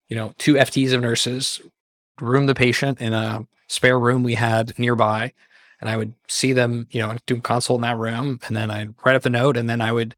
[0.08, 1.62] you know, two FTs of nurses
[2.20, 5.34] room the patient in a spare room we had nearby,
[5.80, 8.70] and I would see them, you know, do a consult in that room, and then
[8.70, 10.16] I'd write up the note, and then I would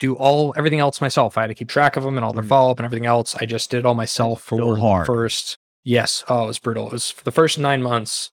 [0.00, 1.36] do all everything else myself.
[1.38, 2.48] I had to keep track of them and all their Mm.
[2.48, 3.34] follow up and everything else.
[3.36, 5.06] I just did it all myself for hard.
[5.06, 5.56] first.
[5.84, 6.86] Yes, oh, it was brutal.
[6.86, 8.30] It was for the first nine months.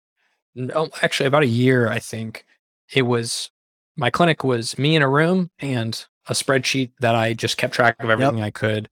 [0.55, 2.45] No, actually, about a year, I think.
[2.93, 3.51] It was
[3.95, 7.95] my clinic was me in a room and a spreadsheet that I just kept track
[7.99, 8.89] of everything I could,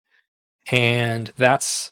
[0.72, 1.92] and that's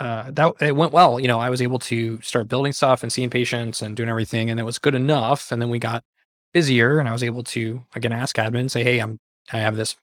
[0.00, 1.18] uh, that it went well.
[1.20, 4.50] You know, I was able to start building stuff and seeing patients and doing everything,
[4.50, 5.50] and it was good enough.
[5.52, 6.04] And then we got
[6.52, 9.18] busier, and I was able to again ask admin, say, "Hey, I'm
[9.52, 9.96] I have this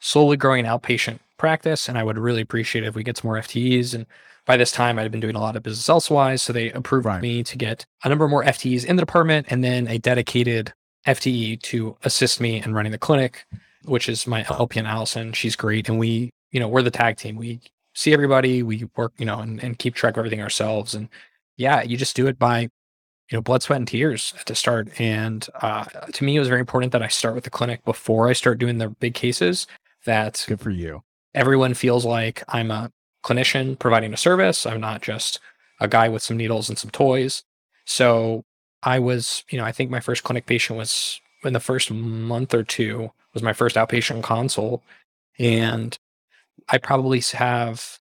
[0.00, 3.38] slowly growing outpatient practice, and I would really appreciate it if we get some more
[3.38, 4.06] FTEs." And
[4.46, 7.06] by this time, I had been doing a lot of business elsewise, so they approved
[7.06, 7.20] Right.
[7.22, 10.72] me to get a number more FTEs in the department, and then a dedicated
[11.06, 13.44] FTE to assist me in running the clinic,
[13.84, 15.32] which is my LPN Allison.
[15.32, 17.36] She's great, and we, you know, we're the tag team.
[17.36, 17.60] We
[17.98, 20.94] see everybody, we work, you know, and, and keep track of everything ourselves.
[20.94, 21.08] And
[21.56, 22.70] yeah, you just do it by, you
[23.32, 24.88] know, blood, sweat, and tears at the start.
[25.00, 28.28] And uh, to me, it was very important that I start with the clinic before
[28.28, 29.66] I start doing the big cases.
[30.04, 31.02] That Good for you.
[31.34, 32.92] everyone feels like I'm a
[33.24, 34.64] clinician providing a service.
[34.64, 35.40] I'm not just
[35.80, 37.42] a guy with some needles and some toys.
[37.84, 38.44] So
[38.84, 42.54] I was, you know, I think my first clinic patient was in the first month
[42.54, 44.84] or two was my first outpatient consult.
[45.40, 45.98] And
[46.68, 47.98] I probably have,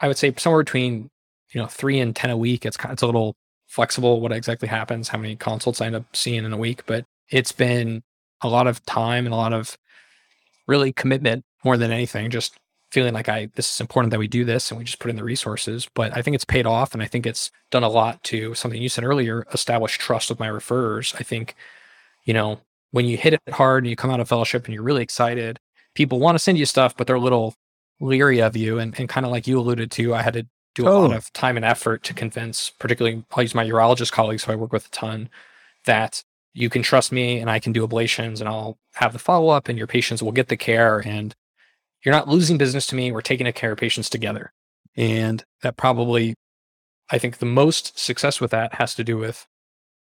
[0.00, 1.10] I would say somewhere between,
[1.52, 2.64] you know, three and 10 a week.
[2.66, 3.34] It's kind it's a little
[3.66, 7.04] flexible what exactly happens, how many consults I end up seeing in a week, but
[7.30, 8.02] it's been
[8.42, 9.76] a lot of time and a lot of
[10.66, 12.30] really commitment more than anything.
[12.30, 12.56] Just
[12.90, 15.16] feeling like I this is important that we do this and we just put in
[15.16, 15.88] the resources.
[15.94, 18.80] But I think it's paid off, and I think it's done a lot to something
[18.80, 21.14] you said earlier, establish trust with my referrers.
[21.18, 21.54] I think,
[22.24, 22.60] you know,
[22.90, 25.58] when you hit it hard and you come out of fellowship and you're really excited,
[25.94, 27.54] people want to send you stuff, but they're a little
[28.00, 28.78] leery of you.
[28.78, 31.32] And and kind of like you alluded to, I had to do a lot of
[31.32, 34.86] time and effort to convince, particularly I'll use my urologist colleagues who I work with
[34.86, 35.28] a ton,
[35.84, 39.48] that you can trust me and I can do ablations and I'll have the follow
[39.48, 41.34] up and your patients will get the care and
[42.04, 43.12] you're not losing business to me.
[43.12, 44.52] We're taking care of patients together.
[44.96, 46.34] And that probably,
[47.10, 49.46] I think the most success with that has to do with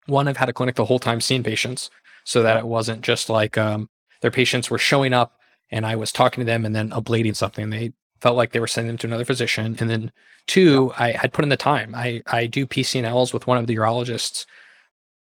[0.07, 1.91] one, I've had a clinic the whole time seeing patients
[2.25, 3.89] so that it wasn't just like um,
[4.21, 5.36] their patients were showing up
[5.71, 7.71] and I was talking to them and then ablating something.
[7.71, 9.77] They felt like they were sending them to another physician.
[9.79, 10.13] And then
[10.47, 11.95] two, I had put in the time.
[11.95, 14.47] I, I do PCNLs with one of the urologists,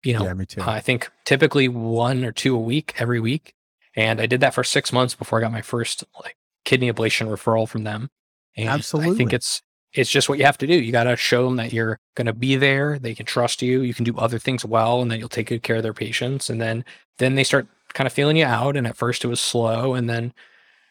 [0.02, 0.62] you know, yeah, me too.
[0.62, 3.54] I think typically one or two a week every week.
[3.94, 7.28] And I did that for six months before I got my first like kidney ablation
[7.28, 8.10] referral from them.
[8.56, 10.74] And I think it's it's just what you have to do.
[10.74, 12.98] You got to show them that you're going to be there.
[12.98, 13.82] They can trust you.
[13.82, 16.48] You can do other things well, and that you'll take good care of their patients.
[16.48, 16.84] And then
[17.18, 18.76] then they start kind of feeling you out.
[18.76, 20.32] And at first it was slow, and then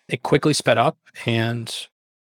[0.08, 0.98] it quickly sped up.
[1.26, 1.88] And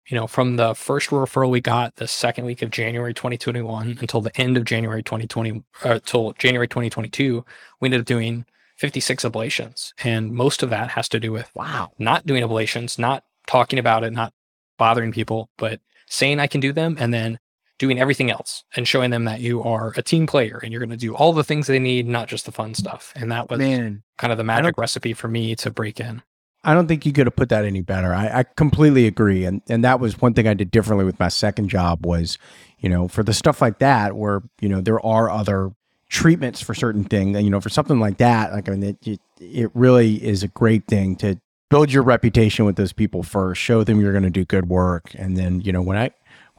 [0.07, 4.21] you know, from the first referral we got the second week of January 2021 until
[4.21, 7.45] the end of January 2020, uh, till January 2022,
[7.79, 8.45] we ended up doing
[8.77, 11.91] 56 ablations, and most of that has to do with wow.
[11.99, 14.34] not doing ablations, not talking about it, not
[14.77, 17.39] bothering people, but saying I can do them and then
[17.82, 20.91] doing everything else and showing them that you are a team player and you're going
[20.91, 23.12] to do all the things they need, not just the fun stuff.
[23.15, 26.22] And that was Man, kind of the magic recipe for me to break in.
[26.63, 28.13] I don't think you could have put that any better.
[28.13, 29.46] I, I completely agree.
[29.46, 32.38] And and that was one thing I did differently with my second job was,
[32.78, 35.72] you know, for the stuff like that where, you know, there are other
[36.08, 37.36] treatments for certain things.
[37.36, 40.44] And, you know, for something like that, like I mean, it, it, it really is
[40.44, 41.39] a great thing to
[41.72, 45.15] build your reputation with those people first, show them you're going to do good work.
[45.15, 46.12] And then, you know, when I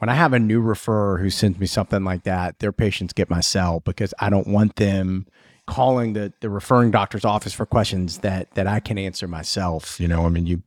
[0.03, 3.29] when I have a new referrer who sends me something like that, their patients get
[3.29, 5.27] my cell because I don't want them
[5.65, 10.01] calling the the referring doctor's office for questions that that I can answer myself.
[10.01, 10.61] You know, I mean, you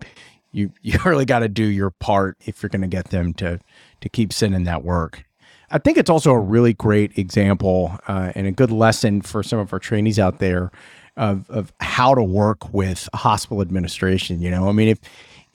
[0.52, 3.60] you you really got to do your part if you're going to get them to
[4.00, 5.26] to keep sending that work.
[5.70, 9.58] I think it's also a really great example uh, and a good lesson for some
[9.58, 10.70] of our trainees out there
[11.18, 14.40] of of how to work with hospital administration.
[14.40, 14.98] You know, I mean, if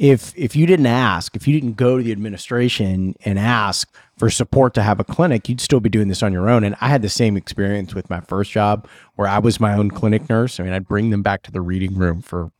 [0.02, 3.88] if if you didn't ask, if you didn't go to the administration and ask
[4.18, 6.64] for support to have a clinic, you'd still be doing this on your own.
[6.64, 9.92] And I had the same experience with my first job where I was my own
[9.92, 10.60] clinic nurse.
[10.60, 12.52] I mean, I'd bring them back to the reading room for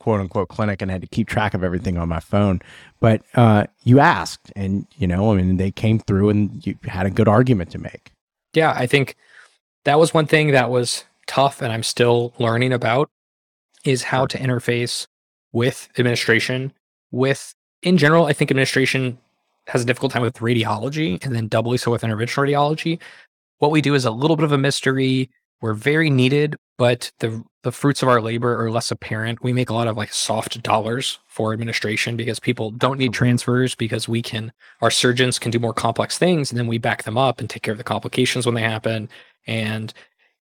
[0.00, 2.62] quote unquote clinic and I had to keep track of everything on my phone.
[2.98, 7.04] But uh, you asked, and you know, I mean, they came through, and you had
[7.04, 8.10] a good argument to make.
[8.54, 9.16] Yeah, I think
[9.84, 13.10] that was one thing that was tough, and I'm still learning about
[13.84, 15.06] is how to interface
[15.52, 16.72] with administration.
[17.16, 19.16] With in general, I think administration
[19.68, 23.00] has a difficult time with radiology, and then doubly so with interventional radiology.
[23.58, 25.30] What we do is a little bit of a mystery.
[25.62, 29.42] We're very needed, but the the fruits of our labor are less apparent.
[29.42, 33.24] We make a lot of like soft dollars for administration because people don't need mm-hmm.
[33.24, 34.52] transfers because we can
[34.82, 37.62] our surgeons can do more complex things and then we back them up and take
[37.62, 39.08] care of the complications when they happen.
[39.46, 39.94] And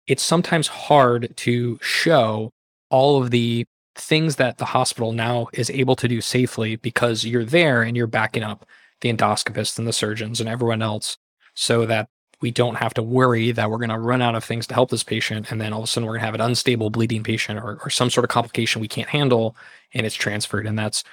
[0.07, 2.53] it's sometimes hard to show
[2.91, 7.45] all of the things that the hospital now is able to do safely because you're
[7.45, 8.65] there and you're backing up
[9.01, 11.19] the endoscopists and the surgeons and everyone else
[11.55, 12.09] so that
[12.41, 14.91] we don't have to worry that we're going to run out of things to help
[14.91, 15.51] this patient.
[15.51, 17.79] And then all of a sudden we're going to have an unstable bleeding patient or,
[17.85, 19.57] or some sort of complication we can't handle
[19.93, 20.67] and it's transferred.
[20.67, 21.05] And that's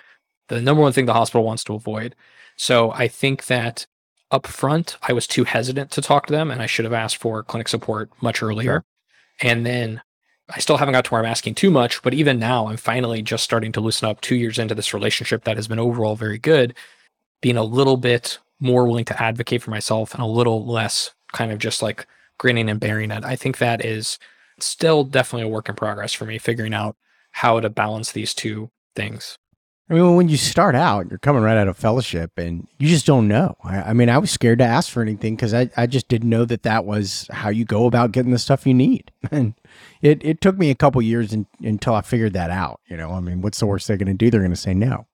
[0.47, 2.15] the number one thing the hospital wants to avoid.
[2.55, 3.87] So I think that
[4.31, 7.17] up front, I was too hesitant to talk to them and I should have asked
[7.17, 8.63] for clinic support much earlier.
[8.63, 8.85] Sure.
[9.41, 10.01] And then
[10.49, 13.21] I still haven't got to where I'm asking too much, but even now I'm finally
[13.21, 16.37] just starting to loosen up two years into this relationship that has been overall very
[16.37, 16.73] good,
[17.41, 21.51] being a little bit more willing to advocate for myself and a little less kind
[21.51, 22.07] of just like
[22.37, 23.25] grinning and bearing it.
[23.25, 24.17] I think that is
[24.59, 26.95] still definitely a work in progress for me, figuring out
[27.31, 29.37] how to balance these two things.
[29.89, 33.05] I mean, when you start out, you're coming right out of fellowship and you just
[33.05, 33.55] don't know.
[33.63, 36.29] I, I mean, I was scared to ask for anything because I, I just didn't
[36.29, 39.11] know that that was how you go about getting the stuff you need.
[39.31, 39.55] And
[40.01, 42.79] it, it took me a couple years in, until I figured that out.
[42.87, 44.31] You know, I mean, what's the worst they're going to do?
[44.31, 45.05] They're going to say no.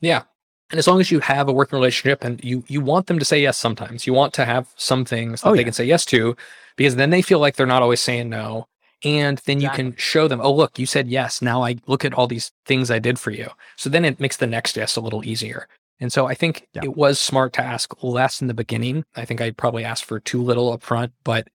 [0.00, 0.24] Yeah.
[0.70, 3.24] And as long as you have a working relationship and you you want them to
[3.24, 5.64] say yes sometimes, you want to have some things that oh, they yeah.
[5.64, 6.36] can say yes to
[6.76, 8.68] because then they feel like they're not always saying no.
[9.04, 11.42] And then you can show them, oh, look, you said yes.
[11.42, 13.48] Now I look at all these things I did for you.
[13.76, 15.66] So then it makes the next yes a little easier.
[15.98, 16.82] And so I think yeah.
[16.84, 19.04] it was smart to ask less in the beginning.
[19.16, 21.48] I think I probably asked for too little up front, but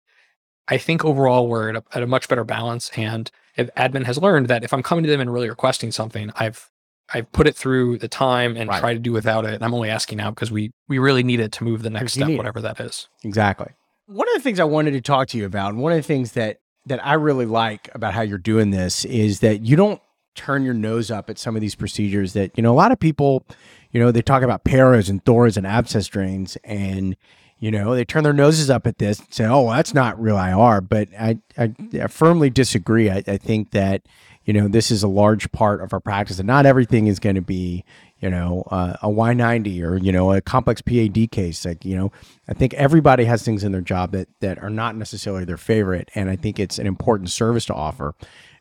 [0.68, 2.90] I think overall we're at a, at a much better balance.
[2.96, 6.30] And if admin has learned that if I'm coming to them and really requesting something,
[6.37, 6.70] I've
[7.12, 8.80] I've put it through the time and right.
[8.80, 9.54] try to do without it.
[9.54, 12.14] And I'm only asking now because we we really need it to move the next
[12.14, 13.09] step, whatever that is.
[13.22, 13.68] Exactly.
[14.07, 16.02] One of the things I wanted to talk to you about, and one of the
[16.02, 20.01] things that that I really like about how you're doing this is that you don't
[20.35, 22.99] turn your nose up at some of these procedures that, you know, a lot of
[22.99, 23.44] people,
[23.92, 27.16] you know, they talk about paras and thoras and abscess drains and
[27.61, 30.20] you know, they turn their noses up at this and say, "Oh, well, that's not
[30.20, 33.11] real IR." But I, I, I firmly disagree.
[33.11, 34.03] I, I, think that
[34.44, 37.37] you know this is a large part of our practice, and not everything is going
[37.37, 37.85] to be
[38.20, 41.64] you know uh, a Y90 or you know a complex PAD case.
[41.64, 42.12] Like you know,
[42.48, 46.11] I think everybody has things in their job that that are not necessarily their favorite,
[46.14, 48.14] and I think it's an important service to offer.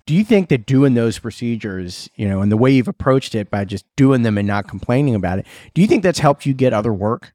[0.05, 3.49] Do you think that doing those procedures, you know, and the way you've approached it
[3.49, 6.53] by just doing them and not complaining about it, do you think that's helped you
[6.53, 7.33] get other work?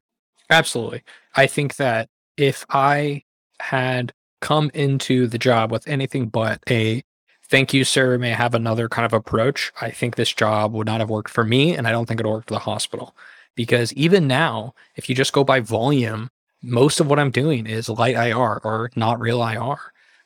[0.51, 1.03] Absolutely.
[1.35, 3.23] I think that if I
[3.61, 7.03] had come into the job with anything but a
[7.49, 10.87] thank you, sir, may I have another kind of approach, I think this job would
[10.87, 11.75] not have worked for me.
[11.75, 13.17] And I don't think it worked for the hospital.
[13.55, 16.31] Because even now, if you just go by volume,
[16.63, 19.77] most of what I'm doing is light IR or not real IR.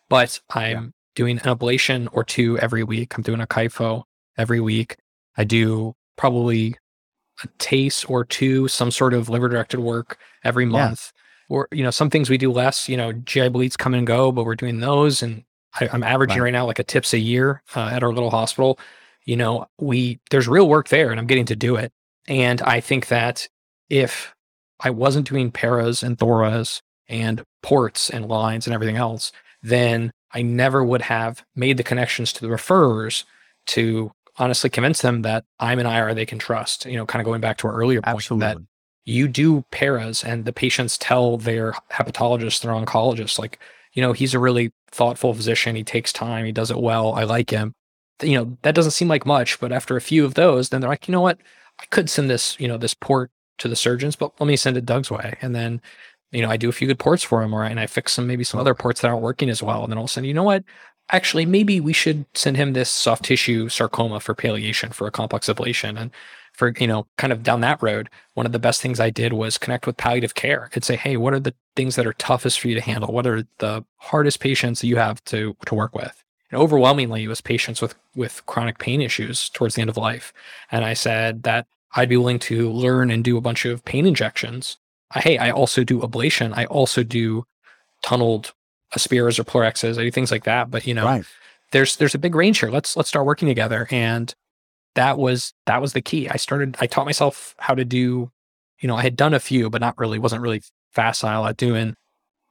[0.08, 0.90] But I'm yeah.
[1.14, 3.16] doing an ablation or two every week.
[3.16, 4.04] I'm doing a kypho
[4.36, 4.96] every week.
[5.36, 6.76] I do probably
[7.42, 11.12] a TACE or two, some sort of liver directed work every month.
[11.14, 11.56] Yeah.
[11.56, 14.32] Or, you know, some things we do less, you know, GI bleeds come and go,
[14.32, 15.22] but we're doing those.
[15.22, 15.44] And
[15.78, 16.44] I, am averaging right.
[16.44, 16.52] right.
[16.52, 18.78] now like a TIPS a year uh, at our little hospital.
[19.24, 21.92] You know, we, there's real work there and I'm getting to do it.
[22.28, 23.48] And I think that
[23.88, 24.34] if
[24.80, 29.32] I wasn't doing paras and thoras and ports and lines and everything else,
[29.62, 33.24] then I never would have made the connections to the referrers
[33.68, 36.86] to honestly convince them that I'm an IR they can trust.
[36.86, 38.46] You know, kind of going back to our earlier point Absolutely.
[38.46, 38.58] that
[39.04, 43.58] you do paras and the patients tell their hepatologists, their oncologists, like,
[43.92, 45.76] you know, he's a really thoughtful physician.
[45.76, 46.44] He takes time.
[46.44, 47.14] He does it well.
[47.14, 47.74] I like him.
[48.22, 50.90] You know, that doesn't seem like much, but after a few of those, then they're
[50.90, 51.38] like, you know what?
[51.80, 54.76] I could send this, you know, this port to the surgeons, but let me send
[54.76, 55.36] it Doug's way.
[55.42, 55.80] And then,
[56.30, 58.26] you know, I do a few good ports for him, or and I fix some
[58.26, 59.82] maybe some other ports that aren't working as well.
[59.82, 60.64] And then all of a sudden, you know what?
[61.10, 65.48] actually, maybe we should send him this soft tissue sarcoma for palliation for a complex
[65.48, 66.00] ablation.
[66.00, 66.10] And
[66.62, 69.32] for, you know, kind of down that road, one of the best things I did
[69.32, 70.70] was connect with palliative care.
[70.76, 73.12] I'd say, hey, what are the things that are toughest for you to handle?
[73.12, 76.22] What are the hardest patients that you have to to work with?
[76.52, 80.32] And overwhelmingly, it was patients with with chronic pain issues towards the end of life.
[80.70, 84.06] And I said that I'd be willing to learn and do a bunch of pain
[84.06, 84.78] injections.
[85.10, 86.56] I, hey, I also do ablation.
[86.56, 87.44] I also do
[88.02, 88.52] tunneled
[88.94, 89.98] Aspiras or PleurXes.
[89.98, 90.70] I do things like that.
[90.70, 91.24] But you know, right.
[91.72, 92.70] there's there's a big range here.
[92.70, 93.88] Let's let's start working together.
[93.90, 94.32] And
[94.94, 96.28] that was that was the key.
[96.28, 98.30] I started I taught myself how to do,
[98.80, 100.62] you know, I had done a few, but not really, wasn't really
[100.92, 101.94] facile at doing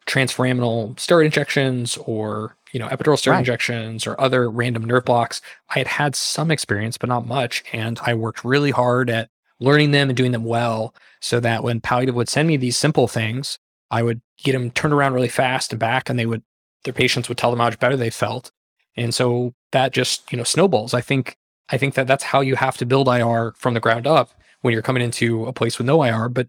[0.08, 3.40] transforaminal steroid injections or you know epidural steroid Right.
[3.40, 5.42] injections or other random nerve blocks.
[5.70, 9.30] I had had some experience, but not much, and I worked really hard at
[9.60, 13.08] learning them and doing them well, so that when palliative would send me these simple
[13.08, 13.60] things,
[13.92, 16.44] I would get them turned around really fast and back, and they would
[16.84, 18.52] their patients would tell them how much better they felt,
[18.98, 20.94] and so that just you know snowballs.
[20.96, 21.38] I think
[21.72, 24.74] I think that that's how you have to build IR from the ground up when
[24.74, 26.48] you're coming into a place with no IR, but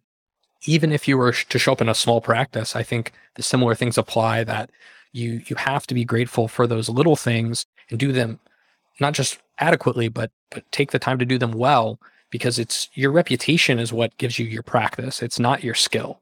[0.64, 3.74] even if you were to show up in a small practice, I think the similar
[3.74, 4.70] things apply that
[5.12, 8.38] you you have to be grateful for those little things and do them
[9.00, 11.98] not just adequately, but but take the time to do them well
[12.30, 15.22] because it's your reputation is what gives you your practice.
[15.22, 16.20] It's not your skill.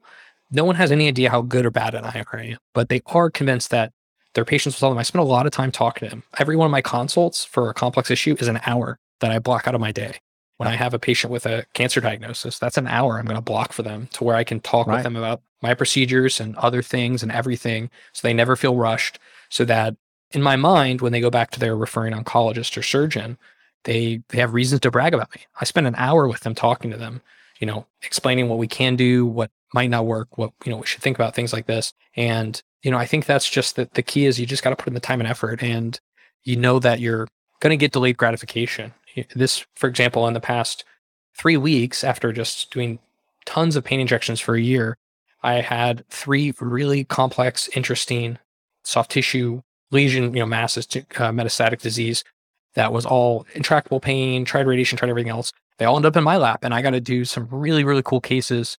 [0.51, 3.01] No one has any idea how good or bad an IR I am, but they
[3.07, 3.93] are convinced that
[4.33, 4.97] their patients will tell them.
[4.97, 6.23] I spend a lot of time talking to them.
[6.39, 9.67] Every one of my consults for a complex issue is an hour that I block
[9.67, 10.17] out of my day.
[10.57, 13.41] When I have a patient with a cancer diagnosis, that's an hour I'm going to
[13.41, 14.95] block for them to where I can talk Right.
[14.97, 19.17] with them about my procedures and other things and everything so they never feel rushed.
[19.49, 19.95] So that
[20.31, 23.37] in my mind, when they go back to their referring oncologist or surgeon,
[23.85, 25.41] they, they have reasons to brag about me.
[25.59, 27.21] I spend an hour with them talking to them,
[27.59, 30.85] you know, explaining what we can do, what might not work, what, you know, we
[30.85, 31.93] should think about things like this.
[32.15, 34.75] And, you know, I think that's just that the key is you just got to
[34.75, 35.99] put in the time and effort and
[36.43, 37.27] you know that you're
[37.59, 38.93] going to get delayed gratification.
[39.35, 40.83] This, for example, in the past
[41.37, 42.99] three weeks after just doing
[43.45, 44.97] tons of pain injections for a year,
[45.43, 48.37] I had three really complex, interesting
[48.83, 49.61] soft tissue
[49.91, 52.23] lesion, you know, masses, to, uh, metastatic disease
[52.75, 55.51] that was all intractable pain, tried radiation, tried everything else.
[55.77, 58.03] They all end up in my lap, and I got to do some really, really
[58.03, 58.77] cool cases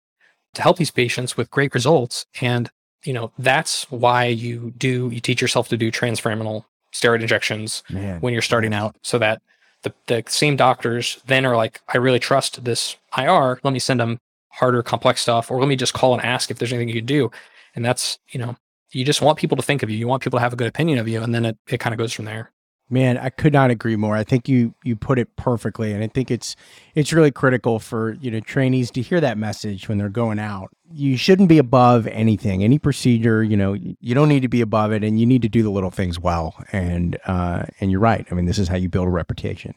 [0.54, 2.26] to help these patients with great results.
[2.40, 2.70] And
[3.04, 8.20] you know, that's why you do you teach yourself to do transforaminal steroid injections Man.
[8.20, 9.42] when you're starting out so that
[9.82, 13.58] the, the same doctors then are like, I really trust this IR.
[13.62, 14.18] Let me send them
[14.50, 17.06] harder, complex stuff, or let me just call and ask if there's anything you can
[17.06, 17.30] do.
[17.74, 18.56] And that's, you know,
[18.92, 19.96] you just want people to think of you.
[19.96, 21.22] You want people to have a good opinion of you.
[21.22, 22.51] And then it, it kind of goes from there.
[22.92, 24.16] Man, I could not agree more.
[24.16, 26.54] I think you you put it perfectly, and I think it's
[26.94, 30.68] it's really critical for you know trainees to hear that message when they're going out.
[30.92, 33.42] You shouldn't be above anything, any procedure.
[33.42, 35.70] You know, you don't need to be above it, and you need to do the
[35.70, 36.54] little things well.
[36.70, 38.26] And uh, and you're right.
[38.30, 39.74] I mean, this is how you build a reputation.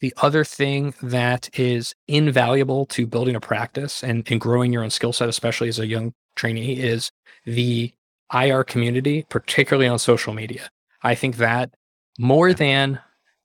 [0.00, 4.90] The other thing that is invaluable to building a practice and, and growing your own
[4.90, 7.10] skill set, especially as a young trainee, is
[7.44, 7.92] the
[8.32, 10.70] IR community, particularly on social media.
[11.02, 11.74] I think that
[12.18, 13.00] more than,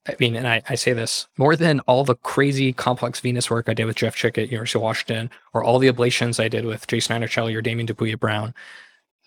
[0.06, 3.68] I mean, and I, I say this, more than all the crazy complex venous work
[3.68, 6.64] I did with Jeff Chick at University of Washington, or all the ablations I did
[6.64, 8.52] with Jason Iannuccilli or Damian Dupuy Brown,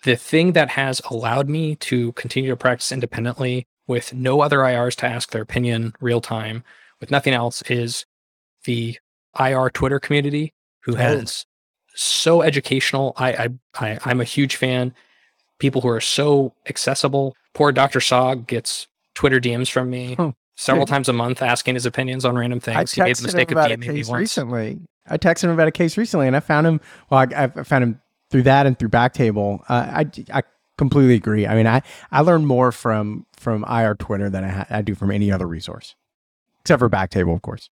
[0.04, 4.94] the thing that has allowed me to continue to practice independently with no other IRs
[4.96, 6.62] to ask their opinion real time,
[7.00, 8.04] with nothing else, is
[8.64, 8.98] the
[9.38, 10.96] IR Twitter community who oh.
[10.96, 11.46] has
[11.94, 13.12] so educational.
[13.16, 14.94] I, I, I I'm a huge fan.
[15.58, 17.34] People who are so accessible.
[17.54, 17.98] Poor Dr.
[17.98, 18.86] Sog gets
[19.18, 20.92] Twitter DMs from me Oh, several good.
[20.92, 22.92] times a month asking his opinions on random I things.
[22.92, 24.10] He made the mistake of DMing me once.
[24.12, 24.78] recently.
[25.08, 26.80] I texted him about a case recently, and I found him.
[27.10, 28.00] Well, I, I found him
[28.30, 29.60] through that and through Backtable.
[29.68, 30.42] Uh, I I
[30.76, 31.48] completely agree.
[31.48, 34.94] I mean, I I learned more from from IR Twitter than I, ha- I do
[34.94, 35.96] from any other resource,
[36.60, 37.70] except for Backtable, of course.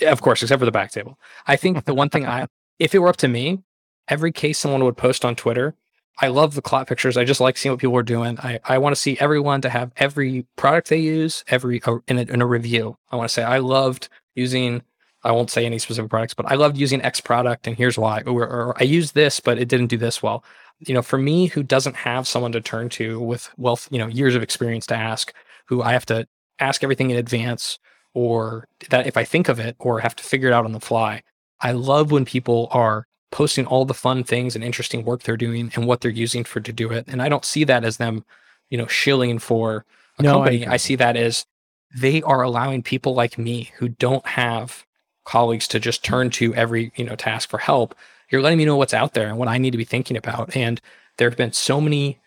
[0.00, 1.18] Yeah, of course, except for the back table.
[1.46, 2.46] I think the one thing I,
[2.78, 3.62] if it were up to me,
[4.08, 5.74] every case someone would post on Twitter,
[6.20, 7.16] I love the clot pictures.
[7.16, 8.38] I just like seeing what people are doing.
[8.40, 12.18] I, I want to see everyone to have every product they use, every uh, in
[12.18, 12.96] a, in a review.
[13.10, 14.82] I want to say I loved using.
[15.24, 18.22] I won't say any specific products, but I loved using X product, and here's why.
[18.22, 20.44] Or, or I used this, but it didn't do this well.
[20.86, 24.06] You know, for me, who doesn't have someone to turn to with wealth, you know,
[24.06, 25.34] years of experience to ask,
[25.66, 26.26] who I have to
[26.60, 27.80] ask everything in advance
[28.14, 30.80] or that if I think of it or have to figure it out on the
[30.80, 31.22] fly.
[31.60, 35.70] I love when people are posting all the fun things and interesting work they're doing
[35.74, 37.06] and what they're using for to do it.
[37.08, 38.24] And I don't see that as them,
[38.70, 39.84] you know, shilling for
[40.18, 40.64] a No, company.
[40.64, 40.66] agree.
[40.66, 41.46] I see that as
[41.94, 44.84] they are allowing people like me who don't have
[45.24, 47.94] colleagues to just turn to every, you know, task for help.
[48.30, 50.54] You're letting me know what's out there and what I need to be thinking about.
[50.56, 50.80] And
[51.16, 52.18] there have been so many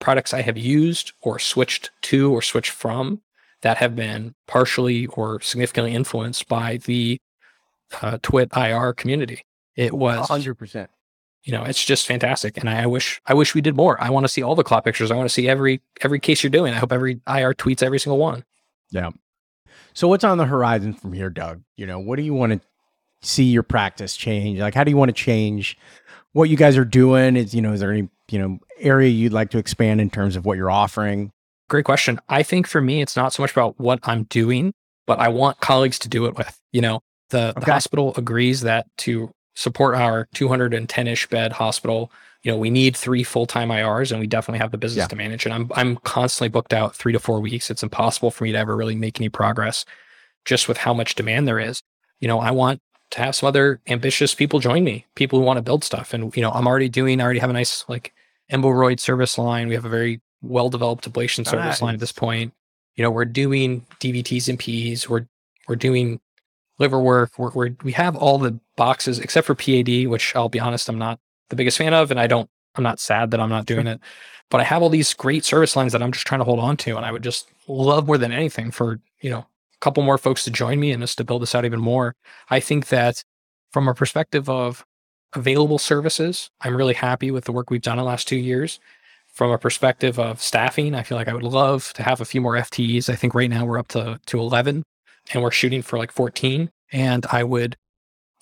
[0.00, 3.20] products I have used or switched to or switched from
[3.62, 7.18] that have been partially or significantly influenced by the
[8.02, 9.42] uh, Twit IR community.
[9.78, 10.90] It was, hundred percent.
[11.44, 13.98] you know, it's just fantastic, and I, I wish I wish we did more.
[14.02, 15.12] I want to see all the clot pictures.
[15.12, 16.74] I want to see every every case you're doing.
[16.74, 18.44] I hope every IR tweets every single one.
[18.90, 19.10] Yeah.
[19.94, 21.62] So what's on the horizon from here, Doug?
[21.76, 22.60] You know, what do you want to
[23.22, 24.58] see your practice change?
[24.58, 25.78] Like, how do you want to change
[26.32, 27.36] what you guys are doing?
[27.36, 30.34] Is you know, is there any you know area you'd like to expand in terms
[30.34, 31.30] of what you're offering?
[31.68, 32.18] Great question.
[32.28, 34.72] I think for me, it's not so much about what I'm doing,
[35.06, 36.58] but I want colleagues to do it with.
[36.72, 37.00] You know,
[37.30, 42.12] the, the hospital agrees that to support our 210 ish bed hospital,
[42.44, 45.08] you know, we need three full time IRs, and we definitely have the business Yeah.
[45.08, 45.44] to manage.
[45.44, 47.68] And I'm I'm constantly booked out three to four weeks.
[47.68, 49.84] It's impossible for me to ever really make any progress,
[50.44, 51.82] just with how much demand there is.
[52.20, 52.80] You know, I want
[53.10, 56.14] to have some other ambitious people join me, people who want to build stuff.
[56.14, 57.20] And you know, I'm already doing.
[57.20, 58.12] I already have a nice like
[58.52, 59.66] Emborrhoid service line.
[59.66, 62.52] We have a very well developed ablation service line at this point.
[62.94, 65.08] You know, we're doing DVTs and Ps.
[65.08, 65.26] We're
[65.66, 66.20] we're doing
[66.78, 67.32] liver work.
[67.38, 70.98] We're, we're we have all the boxes except for PAD, which I'll be honest, I'm
[70.98, 71.18] not
[71.50, 72.48] the biggest fan of, and I don't.
[72.74, 74.00] I'm not sad that I'm not doing it,
[74.50, 76.76] but I have all these great service lines that I'm just trying to hold on
[76.78, 80.18] to, and I would just love more than anything for you know a couple more
[80.18, 82.14] folks to join me and us to build this out even more.
[82.50, 83.24] I think that
[83.72, 84.84] from a perspective of
[85.34, 88.80] available services, I'm really happy with the work we've done in the last two years.
[89.26, 92.40] From a perspective of staffing, I feel like I would love to have a few
[92.40, 93.08] more FTEs.
[93.08, 94.82] I think right now we're up to to 11,
[95.32, 96.70] and we're shooting for like 14.
[96.92, 97.76] And I would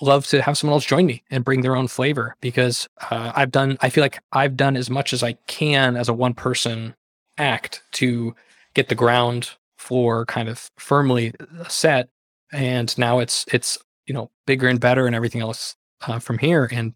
[0.01, 3.51] love to have someone else join me and bring their own flavor because uh, I've
[3.51, 3.79] done.
[3.81, 6.95] I feel like I've done as much as I can as a one person
[7.39, 8.35] act to
[8.75, 11.33] get the ground floor kind of firmly
[11.69, 12.09] set,
[12.53, 15.77] and now it's it's you know bigger and better and everything else
[16.07, 16.69] uh, from here.
[16.71, 16.95] And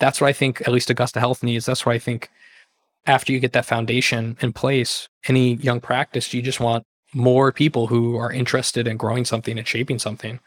[0.00, 0.60] that's what I think.
[0.62, 1.66] At least Augusta Health needs.
[1.66, 2.30] That's what I think.
[3.04, 7.86] After you get that foundation in place, any young practice, you just want more people
[7.86, 10.40] who are interested in growing something and shaping something.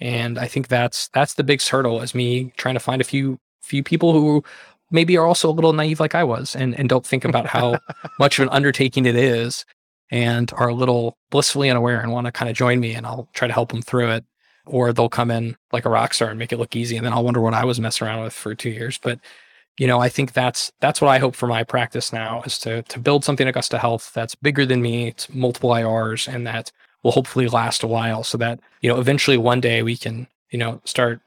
[0.00, 3.38] And I think that's that's the big hurdle is me trying to find a few
[3.62, 4.42] few people who
[4.90, 7.78] maybe are also a little naive like I was and, and don't think about how
[8.18, 9.64] much of an undertaking it is
[10.10, 13.28] and are a little blissfully unaware and want to kind of join me and I'll
[13.34, 14.24] try to help them through it.
[14.64, 16.96] Or they'll come in like a rock star and make it look easy.
[16.96, 18.98] And then I'll wonder what I was messing around with for two years.
[18.98, 19.18] But
[19.78, 22.82] you know, I think that's that's what I hope for my practice now is to
[22.82, 26.72] to build something at Augusta Health that's bigger than me, it's multiple IRs, and that
[27.02, 30.58] will hopefully last a while so that, you know, eventually one day we can, you
[30.58, 31.20] know, start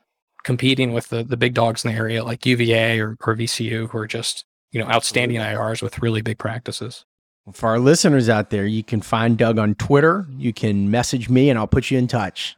[0.44, 3.98] competing with the the big dogs in the area like UVA or, or VCU who
[3.98, 7.06] are just, you know, outstanding IRs with really big practices.
[7.54, 10.28] For our listeners out there, you can find Doug on Twitter.
[10.38, 12.56] You can message me and I'll put you in touch.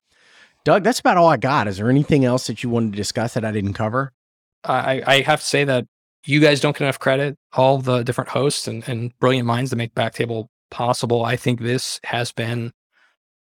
[0.66, 1.68] Doug, that's about all I got.
[1.68, 4.12] Is there anything else that you wanted to discuss that I didn't cover?
[4.64, 5.86] I, I have to say that
[6.26, 7.38] you guys don't get enough credit.
[7.54, 11.26] All the different hosts and, and brilliant minds that make Backtable possible.
[11.26, 12.72] I think this has been,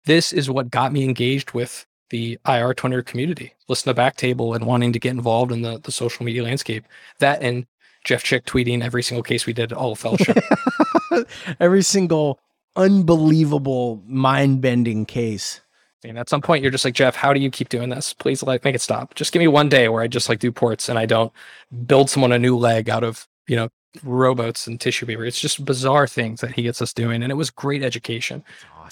[0.04, 3.54] this is what got me engaged with the IR Twitter community.
[3.68, 6.84] Listen to Backtable and wanting to get involved in the, the social media landscape.
[7.20, 7.66] That and
[8.04, 10.38] Jeff Chick tweeting every single case we did all fellowship.
[11.60, 12.40] Every single
[12.74, 15.60] unbelievable, mind bending case.
[16.04, 18.12] And at some point, you're just like, Jeff, how do you keep doing this?
[18.12, 19.14] Please, like, make it stop.
[19.14, 21.32] Just give me one day where I just like do ports and I don't
[21.86, 23.68] build someone a new leg out of, you know,
[24.02, 25.24] rowboats and tissue paper.
[25.24, 28.42] It's just bizarre things that he gets us doing, and it was great education.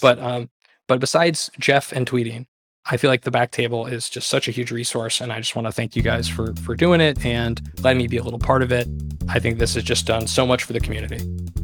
[0.01, 0.49] But um,
[0.87, 2.45] but besides Jeff and tweeting,
[2.85, 5.55] I feel like the back table is just such a huge resource, and I just
[5.55, 8.39] want to thank you guys for for doing it and letting me be a little
[8.39, 8.87] part of it.
[9.29, 11.19] I think this has just done so much for the community.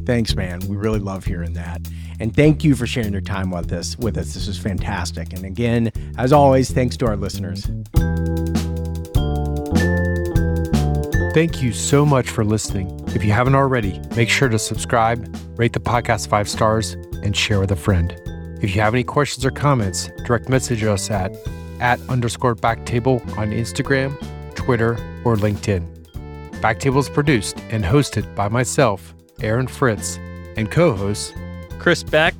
[0.05, 0.59] Thanks, man.
[0.67, 1.81] We really love hearing that.
[2.19, 3.97] And thank you for sharing your time with us.
[3.97, 5.33] With us, this was fantastic.
[5.33, 7.65] And again, as always, thanks to our listeners.
[11.33, 12.99] Thank you so much for listening.
[13.09, 17.59] If you haven't already, make sure to subscribe, rate the podcast five stars, and share
[17.59, 18.19] with a friend.
[18.61, 21.35] If you have any questions or comments, direct message us at
[21.79, 24.17] at underscore backtable on Instagram,
[24.55, 24.93] Twitter,
[25.23, 25.85] or LinkedIn.
[26.61, 30.17] Backtable is produced and hosted by myself, Aaron Fritz,
[30.57, 31.33] and co-hosts
[31.77, 32.33] Chris Beck,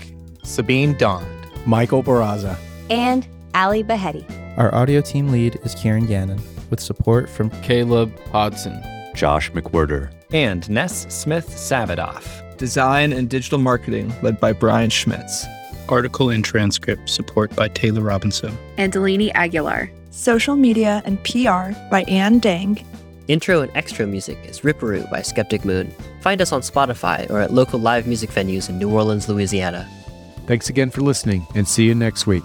[0.44, 1.26] Sabeen Dhand.
[1.68, 2.58] Michael Barraza.
[2.90, 4.26] And Ali Behetti.
[4.58, 8.82] Our audio team lead is Kieran Gannon, with support from Caleb Hodson.
[9.14, 10.12] Josh McWhirter.
[10.32, 12.58] And Ness Smith Savadoff.
[12.58, 15.46] Design and digital marketing led by Brian Schmitz.
[15.90, 18.58] Article and transcript support by Taylor Robinson.
[18.78, 19.90] and Delaney Aguilar.
[20.12, 22.84] Social media and PR by Ann Dang.
[23.28, 25.94] Intro and extra music is Ripperoo by Skeptic Moon.
[26.22, 29.88] Find us on Spotify or at local live music venues in New Orleans, Louisiana.
[30.48, 32.44] Thanks again for listening and see you next week.